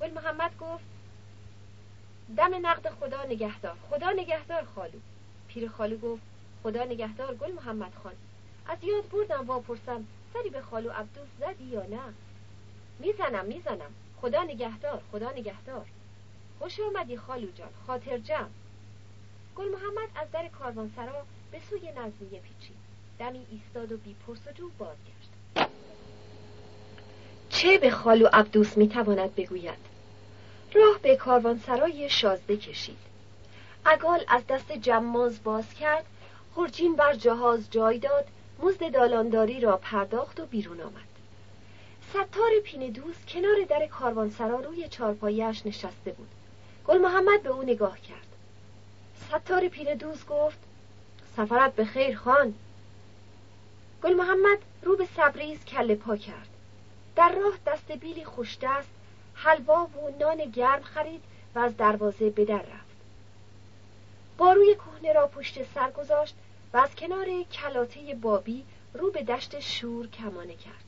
گل 0.00 0.10
محمد 0.10 0.58
گفت 0.58 0.84
دم 2.36 2.66
نقد 2.66 2.90
خدا 3.00 3.24
نگهدار 3.24 3.76
خدا 3.90 4.10
نگهدار 4.10 4.64
خالو. 4.64 4.98
پیر 5.48 5.68
خالو 5.68 5.98
گفت 5.98 6.22
خدا 6.62 6.84
نگهدار 6.84 7.34
گل 7.34 7.52
محمد 7.52 7.94
خان. 8.02 8.12
از 8.66 8.78
یاد 8.84 9.08
بردم 9.08 9.46
واپرسم 9.46 10.06
سری 10.32 10.50
به 10.50 10.62
خالو 10.62 10.90
عبدوس 10.90 11.28
زدی 11.40 11.64
یا 11.64 11.86
نه؟ 11.86 12.14
می‌زنم 12.98 13.44
می‌زنم. 13.44 13.94
خدا 14.20 14.42
نگهدار 14.42 15.02
خدا 15.12 15.30
نگهدار. 15.30 15.86
خوش 16.58 16.80
آمدی 16.80 17.16
خالو 17.16 17.50
جان 17.50 17.70
خاطر 17.86 18.18
جمع. 18.18 18.48
گل 19.56 19.68
محمد 19.68 20.08
از 20.14 20.30
در 20.32 20.48
کاروانسرا 20.48 21.26
به 21.52 21.60
سوی 21.70 21.92
نزدیه 21.92 22.40
پیچید. 22.40 22.76
دمی 23.18 23.46
ایستاد 23.50 23.92
و 23.92 23.96
بی 23.96 24.16
پرس 24.26 24.46
و 24.46 24.52
جو 24.52 24.70
چه 27.62 27.78
به 27.78 27.90
خالو 27.90 28.28
عبدوس 28.32 28.76
می‌تواند 28.76 29.34
بگوید؟ 29.34 29.78
راه 30.74 30.98
به 31.02 31.16
کاروانسرای 31.16 32.10
شازده 32.10 32.56
کشید 32.56 32.98
اگال 33.84 34.24
از 34.28 34.46
دست 34.48 34.72
جماز 34.72 35.42
باز 35.44 35.74
کرد 35.74 36.04
خورجین 36.54 36.96
بر 36.96 37.14
جهاز 37.14 37.70
جای 37.70 37.98
داد 37.98 38.24
مزد 38.62 38.92
دالانداری 38.92 39.60
را 39.60 39.76
پرداخت 39.76 40.40
و 40.40 40.46
بیرون 40.46 40.80
آمد. 40.80 41.08
ستار 42.10 42.50
پین 42.64 42.90
دوز 42.90 43.14
کنار 43.28 43.56
در 43.68 43.86
کاروانسرا 43.86 44.60
روی 44.60 44.88
چارپایش 44.88 45.66
نشسته 45.66 46.12
بود. 46.12 46.28
گل 46.86 46.98
محمد 46.98 47.42
به 47.42 47.50
او 47.50 47.62
نگاه 47.62 47.98
کرد. 48.00 48.28
ستار 49.28 49.68
پیر 49.68 49.94
دوز 49.94 50.26
گفت 50.26 50.58
سفرت 51.36 51.74
به 51.74 51.84
خیر 51.84 52.16
خان. 52.16 52.54
گل 54.02 54.14
محمد 54.14 54.58
رو 54.82 54.96
به 54.96 55.08
سبریز 55.16 55.64
کله 55.64 55.94
پا 55.94 56.16
کرد. 56.16 56.51
در 57.16 57.32
راه 57.32 57.58
دست 57.66 57.92
بیلی 57.92 58.24
خوشدست 58.24 58.90
حلوا 59.34 59.84
و 59.84 60.18
نان 60.20 60.36
گرم 60.36 60.82
خرید 60.82 61.22
و 61.54 61.58
از 61.58 61.76
دروازه 61.76 62.30
به 62.30 62.44
در 62.44 62.62
رفت. 62.62 62.96
باروی 64.38 64.74
کهنه 64.74 65.12
را 65.12 65.26
پشت 65.26 65.62
سر 65.74 65.90
گذاشت 65.90 66.34
و 66.72 66.76
از 66.76 66.96
کنار 66.96 67.26
کلاته 67.52 68.14
بابی 68.14 68.64
رو 68.94 69.10
به 69.10 69.22
دشت 69.22 69.60
شور 69.60 70.06
کمانه 70.06 70.54
کرد. 70.54 70.84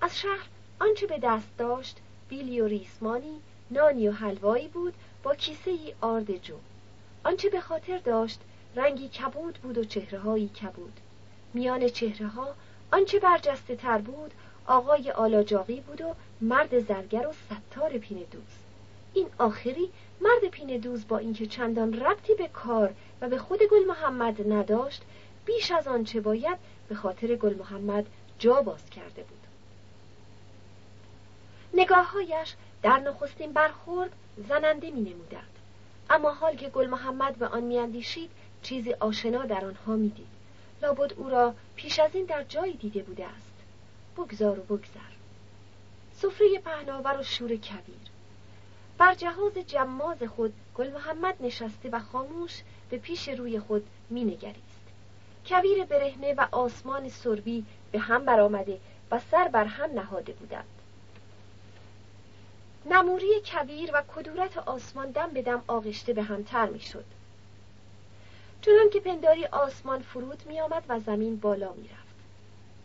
از 0.00 0.18
شهر 0.18 0.46
آنچه 0.80 1.06
به 1.06 1.18
دست 1.18 1.56
داشت 1.58 1.96
بیلی 2.28 2.60
و 2.60 2.66
ریسمانی 2.66 3.40
نانی 3.70 4.08
و 4.08 4.12
حلوایی 4.12 4.68
بود 4.68 4.94
با 5.22 5.34
کیسه 5.34 5.70
ای 5.70 5.94
آرد 6.00 6.36
جو. 6.36 6.56
آنچه 7.24 7.50
به 7.50 7.60
خاطر 7.60 7.98
داشت 7.98 8.40
رنگی 8.76 9.08
کبود 9.08 9.54
بود 9.54 9.78
و 9.78 9.84
چهرههایی 9.84 10.48
کبود. 10.48 11.00
میان 11.54 11.88
چهره 11.88 12.26
ها 12.26 12.54
آنچه 12.92 13.18
برجسته 13.18 13.76
تر 13.76 13.98
بود 13.98 14.34
آقای 14.66 15.10
آلاجاقی 15.10 15.80
بود 15.80 16.00
و 16.00 16.14
مرد 16.40 16.78
زرگر 16.78 17.26
و 17.26 17.32
ستار 17.32 17.90
پین 17.90 18.18
دوز 18.30 18.60
این 19.14 19.26
آخری 19.38 19.90
مرد 20.20 20.50
پین 20.50 20.76
دوز 20.76 21.08
با 21.08 21.18
اینکه 21.18 21.46
چندان 21.46 22.00
ربطی 22.00 22.34
به 22.34 22.48
کار 22.48 22.94
و 23.20 23.28
به 23.28 23.38
خود 23.38 23.62
گل 23.62 23.84
محمد 23.84 24.52
نداشت 24.52 25.02
بیش 25.44 25.70
از 25.70 25.88
آنچه 25.88 26.20
باید 26.20 26.58
به 26.88 26.94
خاطر 26.94 27.36
گل 27.36 27.54
محمد 27.54 28.06
جا 28.38 28.62
باز 28.62 28.90
کرده 28.90 29.22
بود. 29.22 29.40
نگاههایش 31.74 32.54
در 32.82 32.98
نخستین 32.98 33.52
برخورد 33.52 34.12
زننده 34.48 34.90
می 34.90 35.00
نمودند. 35.00 35.58
اما 36.10 36.30
حال 36.30 36.56
که 36.56 36.68
گل 36.68 36.86
محمد 36.86 37.36
به 37.36 37.46
آن 37.46 37.62
میاندیشید 37.62 38.30
چیزی 38.62 38.92
آشنا 38.92 39.46
در 39.46 39.64
آنها 39.64 39.96
می‌دید. 39.96 40.26
لابد 40.82 41.12
او 41.12 41.28
را 41.28 41.54
پیش 41.76 41.98
از 41.98 42.10
این 42.14 42.24
در 42.24 42.42
جایی 42.42 42.72
دیده 42.72 43.02
بوده 43.02 43.26
است. 43.26 43.49
بگذار 44.20 44.58
و 44.58 44.62
بگذر. 44.62 45.10
سفره 46.14 46.58
پهناور 46.58 47.20
و 47.20 47.22
شور 47.22 47.56
کبیر. 47.56 48.10
بر 48.98 49.14
جهاز 49.14 49.52
جماز 49.52 50.22
خود 50.22 50.52
گل 50.74 50.90
محمد 50.90 51.36
نشسته 51.40 51.90
و 51.90 51.98
خاموش 51.98 52.62
به 52.90 52.98
پیش 52.98 53.28
روی 53.28 53.60
خود 53.60 53.86
مینگریست 54.10 54.80
کویر 55.46 55.84
برهنه 55.84 56.34
و 56.34 56.46
آسمان 56.52 57.08
سربی 57.08 57.64
به 57.92 57.98
هم 57.98 58.24
برآمده 58.24 58.80
و 59.10 59.20
سر 59.30 59.48
بر 59.48 59.64
هم 59.64 59.90
نهاده 59.90 60.32
بودند. 60.32 60.64
نموری 62.90 63.42
کویر 63.44 63.90
و 63.94 64.02
کدورت 64.16 64.58
آسمان 64.58 65.10
دم 65.10 65.30
به 65.30 65.42
دم 65.42 65.64
آغشته 65.66 66.12
به 66.12 66.22
همتر 66.22 66.66
می‌شد 66.66 67.04
چنان 68.62 68.90
که 68.90 69.00
پنداری 69.00 69.46
آسمان 69.46 70.02
فرود 70.02 70.42
می 70.46 70.60
آمد 70.60 70.84
و 70.88 71.00
زمین 71.00 71.36
بالا 71.36 71.72
می 71.72 71.88
رفت. 71.88 72.09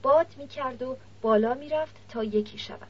باد 0.05 0.35
می 0.37 0.47
کرد 0.47 0.81
و 0.81 0.97
بالا 1.21 1.53
می 1.53 1.69
رفت 1.69 1.95
تا 2.09 2.23
یکی 2.23 2.57
شود. 2.57 2.87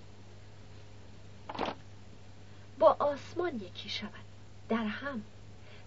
با 2.79 2.95
آسمان 2.99 3.55
یکی 3.55 3.89
شود. 3.89 4.25
در 4.69 4.83
هم. 4.83 5.23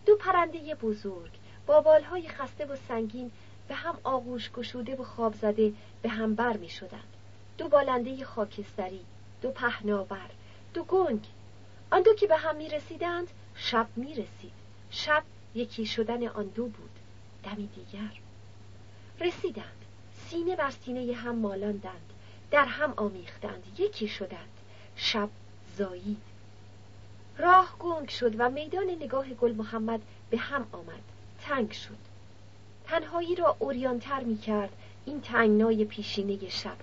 دو 0.06 0.16
پرنده 0.16 0.74
بزرگ 0.74 1.30
با 1.66 1.80
بالهای 1.80 2.28
خسته 2.28 2.66
و 2.66 2.76
سنگین 2.88 3.30
به 3.68 3.74
هم 3.74 3.98
آغوش 4.04 4.50
گشوده 4.52 4.96
و 4.96 5.04
خواب 5.04 5.34
زده 5.34 5.72
به 6.02 6.08
هم 6.08 6.34
بر 6.34 6.56
می 6.56 6.68
شدند. 6.68 7.12
دو 7.58 7.68
بالنده 7.68 8.24
خاکستری، 8.24 9.04
دو 9.42 9.50
پهناور، 9.50 10.30
دو 10.74 10.84
گنگ. 10.84 11.26
آن 11.90 12.02
دو 12.02 12.14
که 12.14 12.26
به 12.26 12.36
هم 12.36 12.56
می 12.56 12.68
رسیدند 12.68 13.28
شب 13.54 13.86
می 13.96 14.14
رسید. 14.14 14.52
شب 14.90 15.22
یکی 15.54 15.86
شدن 15.86 16.28
آن 16.28 16.46
دو 16.46 16.66
بود 16.66 16.90
دمی 17.44 17.66
دیگر 17.66 18.20
رسیدند 19.20 19.77
سینه 20.30 20.56
بر 20.56 20.70
سینه 20.70 21.14
هم 21.14 21.36
مالاندند 21.36 22.12
در 22.50 22.64
هم 22.64 22.94
آمیختند 22.96 23.64
یکی 23.78 24.08
شدند. 24.08 24.48
شب 24.96 25.28
زایید 25.76 26.22
راه 27.38 27.76
گنگ 27.78 28.08
شد 28.08 28.34
و 28.38 28.50
میدان 28.50 28.90
نگاه 28.90 29.28
گل 29.28 29.52
محمد 29.52 30.00
به 30.30 30.38
هم 30.38 30.66
آمد. 30.72 31.02
تنگ 31.40 31.72
شد. 31.72 31.98
تنهایی 32.86 33.34
را 33.34 33.56
اوریانتر 33.58 34.20
می 34.20 34.38
کرد 34.38 34.72
این 35.04 35.20
تنگنای 35.20 35.84
پیشینه 35.84 36.48
شب. 36.48 36.76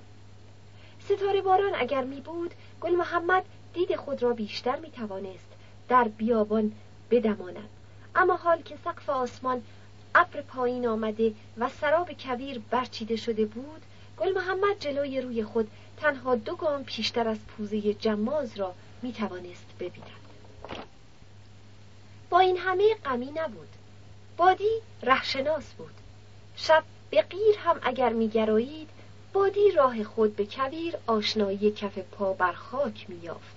ستاره 1.00 1.42
باران 1.42 1.72
اگر 1.76 2.04
می 2.04 2.22
بود 2.22 2.54
گل 2.82 2.96
محمد 2.96 3.46
دید 3.74 3.96
خود 3.96 4.24
را 4.24 4.34
بیشتر 4.34 4.76
می 4.76 4.92
توانست 4.92 5.50
در 5.88 6.04
بیابان 6.04 6.72
بدماند. 7.12 7.70
اما 8.16 8.36
حال 8.36 8.62
که 8.62 8.78
سقف 8.86 9.10
آسمان 9.10 9.64
ابر 10.16 10.42
پایین 10.42 10.88
آمده 10.88 11.34
و 11.58 11.70
سراب 11.70 12.12
کبیر 12.12 12.62
برچیده 12.70 13.16
شده 13.16 13.46
بود 13.46 13.82
گل 14.18 14.34
محمد 14.34 14.80
جلوی 14.80 15.22
روی 15.22 15.44
خود 15.44 15.72
تنها 15.98 16.36
دو 16.36 16.56
گام 16.56 16.84
پیشتر 16.84 17.28
از 17.28 17.38
پوزه 17.48 17.94
جماز 17.94 18.58
را 18.58 18.74
می 19.02 19.14
توانست 19.14 19.66
ببیند. 19.80 20.10
با 22.30 22.40
این 22.40 22.58
همه 22.58 22.96
غمی 23.06 23.32
نبود. 23.36 23.68
بادی 24.38 24.82
رهشناس 25.04 25.74
بود. 25.74 25.94
شب 26.56 26.84
به 27.10 27.22
غیر 27.22 27.58
هم 27.58 27.80
اگر 27.84 28.14
میگرایید 28.14 28.90
بادی 29.34 29.72
راه 29.72 30.04
خود 30.04 30.36
به 30.36 30.46
کویر 30.46 30.98
آشنایی 31.08 31.72
کف 31.72 31.98
پا 31.98 32.34
بر 32.34 32.54
خاک 32.54 33.06
میافت 33.10 33.56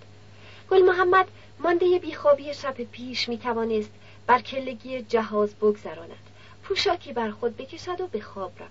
گل 0.71 0.83
محمد 0.83 1.29
مانده 1.59 1.99
بیخوابی 1.99 2.55
شب 2.55 2.75
پیش 2.75 3.29
می 3.29 3.38
توانست 3.38 3.90
بر 4.27 4.40
کلگی 4.40 5.03
جهاز 5.03 5.55
بگذراند. 5.55 6.28
پوشاکی 6.68 7.12
بر 7.12 7.31
خود 7.31 7.57
بکشد 7.57 8.00
و 8.00 8.07
به 8.07 8.20
خواب 8.20 8.59
رود. 8.59 8.70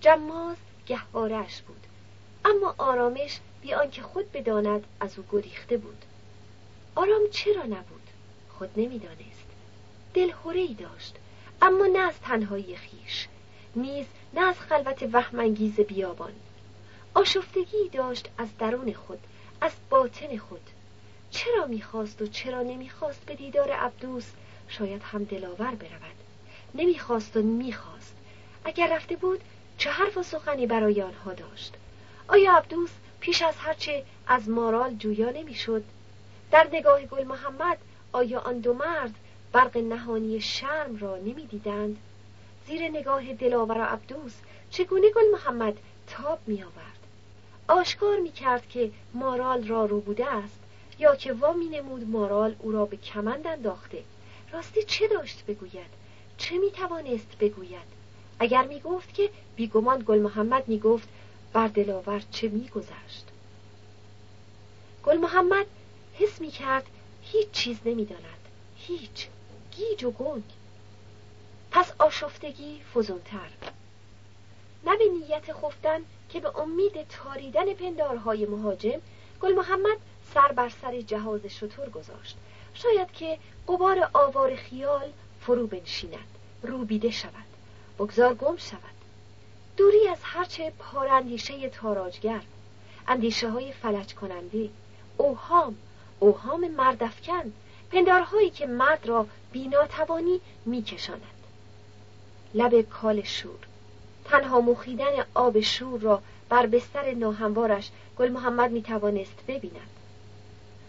جماز 0.00 0.56
گهوارش 0.86 1.62
بود. 1.62 1.86
اما 2.44 2.74
آرامش 2.78 3.40
بی 3.62 3.74
آنکه 3.74 4.02
خود 4.02 4.32
بداند 4.32 4.84
از 5.00 5.18
او 5.18 5.24
گریخته 5.32 5.76
بود. 5.76 6.04
آرام 6.94 7.20
چرا 7.30 7.62
نبود؟ 7.62 8.10
خود 8.58 8.70
نمی‌دانست. 8.76 9.46
دلهوره 10.14 10.60
ای 10.60 10.74
داشت 10.74 11.14
اما 11.62 11.86
نه 11.86 11.98
از 11.98 12.20
تنهایی 12.20 12.76
خیش 12.76 13.28
نیز 13.76 14.06
نه 14.34 14.40
از 14.40 14.60
خلوت 14.60 15.08
وهمانگیز 15.12 15.80
بیابان. 15.80 16.32
آشفتگی 17.14 17.88
داشت 17.92 18.28
از 18.38 18.48
درون 18.58 18.92
خود 18.92 19.18
از 19.60 19.72
باطن 19.90 20.36
خود. 20.36 20.70
چرا 21.30 21.66
می‌خواست 21.66 22.22
و 22.22 22.26
چرا 22.26 22.62
نمی‌خواست 22.62 23.20
به 23.20 23.34
دیدار 23.34 23.70
عبدوس 23.70 24.26
شاید 24.68 25.02
هم 25.02 25.24
دلاور 25.24 25.74
برود؟ 25.74 26.25
نمی‌خواست 26.76 27.36
و 27.36 27.42
می‌خواست. 27.42 28.14
اگر 28.64 28.94
رفته 28.96 29.16
بود 29.16 29.40
چه 29.78 29.90
حرف 29.90 30.16
و 30.16 30.22
سخنی 30.22 30.66
برای 30.66 31.02
آنها 31.02 31.32
داشت؟ 31.32 31.74
آیا 32.28 32.52
عبدوس 32.52 32.90
پیش 33.20 33.42
از 33.42 33.54
هرچه 33.58 34.04
از 34.26 34.48
مارال 34.48 34.94
جویا 34.94 35.30
نمی‌شد؟ 35.30 35.84
در 36.50 36.68
نگاه 36.72 37.02
گل 37.02 37.24
محمد 37.24 37.78
آیا 38.12 38.40
آن 38.40 38.58
دو 38.58 38.74
مرد 38.74 39.14
برق 39.52 39.76
نهانی 39.76 40.40
شرم 40.40 40.96
را 40.96 41.16
نمی‌دیدند؟ 41.16 41.96
زیر 42.66 42.88
نگاه 42.88 43.32
دلاور 43.32 43.80
عبدوس 43.80 44.32
چگونه 44.70 45.10
گل 45.10 45.30
محمد 45.32 45.78
تاب 46.06 46.38
می 46.46 46.62
آورد 46.62 46.96
آشکار 47.68 48.20
می 48.20 48.32
کرد 48.32 48.68
که 48.68 48.90
مارال 49.14 49.68
را 49.68 49.84
رو 49.84 50.00
بوده 50.00 50.32
است 50.32 50.58
یا 50.98 51.16
که 51.16 51.32
وا 51.32 51.52
می 51.52 51.68
نمود 51.68 52.08
مارال 52.10 52.56
او 52.58 52.72
را 52.72 52.84
به 52.84 52.96
کمند 52.96 53.46
انداخته. 53.46 54.02
راستی 54.52 54.82
چه 54.82 55.08
داشت 55.08 55.44
بگوید؟ 55.46 55.90
چه 56.38 56.58
می 56.58 56.70
توانست 56.70 57.38
بگوید؟ 57.40 57.96
اگر 58.38 58.66
می 58.66 58.80
گفت 58.80 59.14
که 59.14 59.30
بیگمان 59.56 60.04
گل 60.06 60.18
محمد 60.18 60.68
می 60.68 60.78
گفت 60.78 61.08
بر 61.52 61.68
دلاور 61.68 62.22
چه 62.30 62.48
می 62.48 62.68
گذشت 62.68 63.24
گل 65.04 65.16
محمد 65.16 65.66
حس 66.14 66.40
می 66.40 66.50
کرد 66.50 66.86
هیچ 67.22 67.50
چیز 67.50 67.76
نمی 67.84 68.04
داند 68.04 68.48
هیچ 68.76 69.28
گیج 69.70 70.04
و 70.04 70.10
گنگ. 70.10 70.42
پس 71.70 71.92
آشفتگی 71.98 72.80
فزونتر. 72.94 73.48
نه 74.86 74.96
به 74.96 75.04
نیت 75.04 75.52
خفتن 75.52 76.00
که 76.28 76.40
به 76.40 76.58
امید 76.58 77.08
تاریدن 77.08 77.74
پندارهای 77.74 78.46
مهاجم 78.46 79.00
گل 79.42 79.54
محمد 79.54 79.98
سر 80.34 80.52
بر 80.52 80.68
سر 80.68 81.00
جهاز 81.00 81.46
شطور 81.46 81.90
گذاشت. 81.90 82.36
شاید 82.74 83.12
که 83.12 83.38
قبار 83.68 84.10
آوار 84.14 84.56
خیال 84.56 85.12
فرو 85.46 85.66
بنشیند. 85.66 86.28
روبیده 86.62 87.10
شود. 87.10 87.32
بگذار 87.98 88.34
گم 88.34 88.56
شود. 88.56 88.80
دوری 89.76 90.08
از 90.08 90.18
هرچه 90.22 90.72
پاراندیشه 90.78 91.68
تاراجگر. 91.68 92.40
اندیشه 93.08 93.50
های 93.50 93.72
فلج 93.72 94.14
کننده. 94.14 94.68
اوهام. 95.16 95.76
اوهام 96.20 96.68
مردفکن 96.68 97.52
پندارهایی 97.92 98.50
که 98.50 98.66
مرد 98.66 99.06
را 99.06 99.26
بیناتوانی 99.52 100.40
میکشاند. 100.64 101.22
لب 102.54 102.80
کال 102.80 103.22
شور. 103.22 103.58
تنها 104.24 104.60
مخیدن 104.60 105.24
آب 105.34 105.60
شور 105.60 106.00
را 106.00 106.22
بر 106.48 106.66
بستر 106.66 107.14
ناهموارش 107.14 107.90
گل 108.18 108.28
محمد 108.28 108.70
می 108.70 108.82
توانست 108.82 109.46
ببیند. 109.48 109.95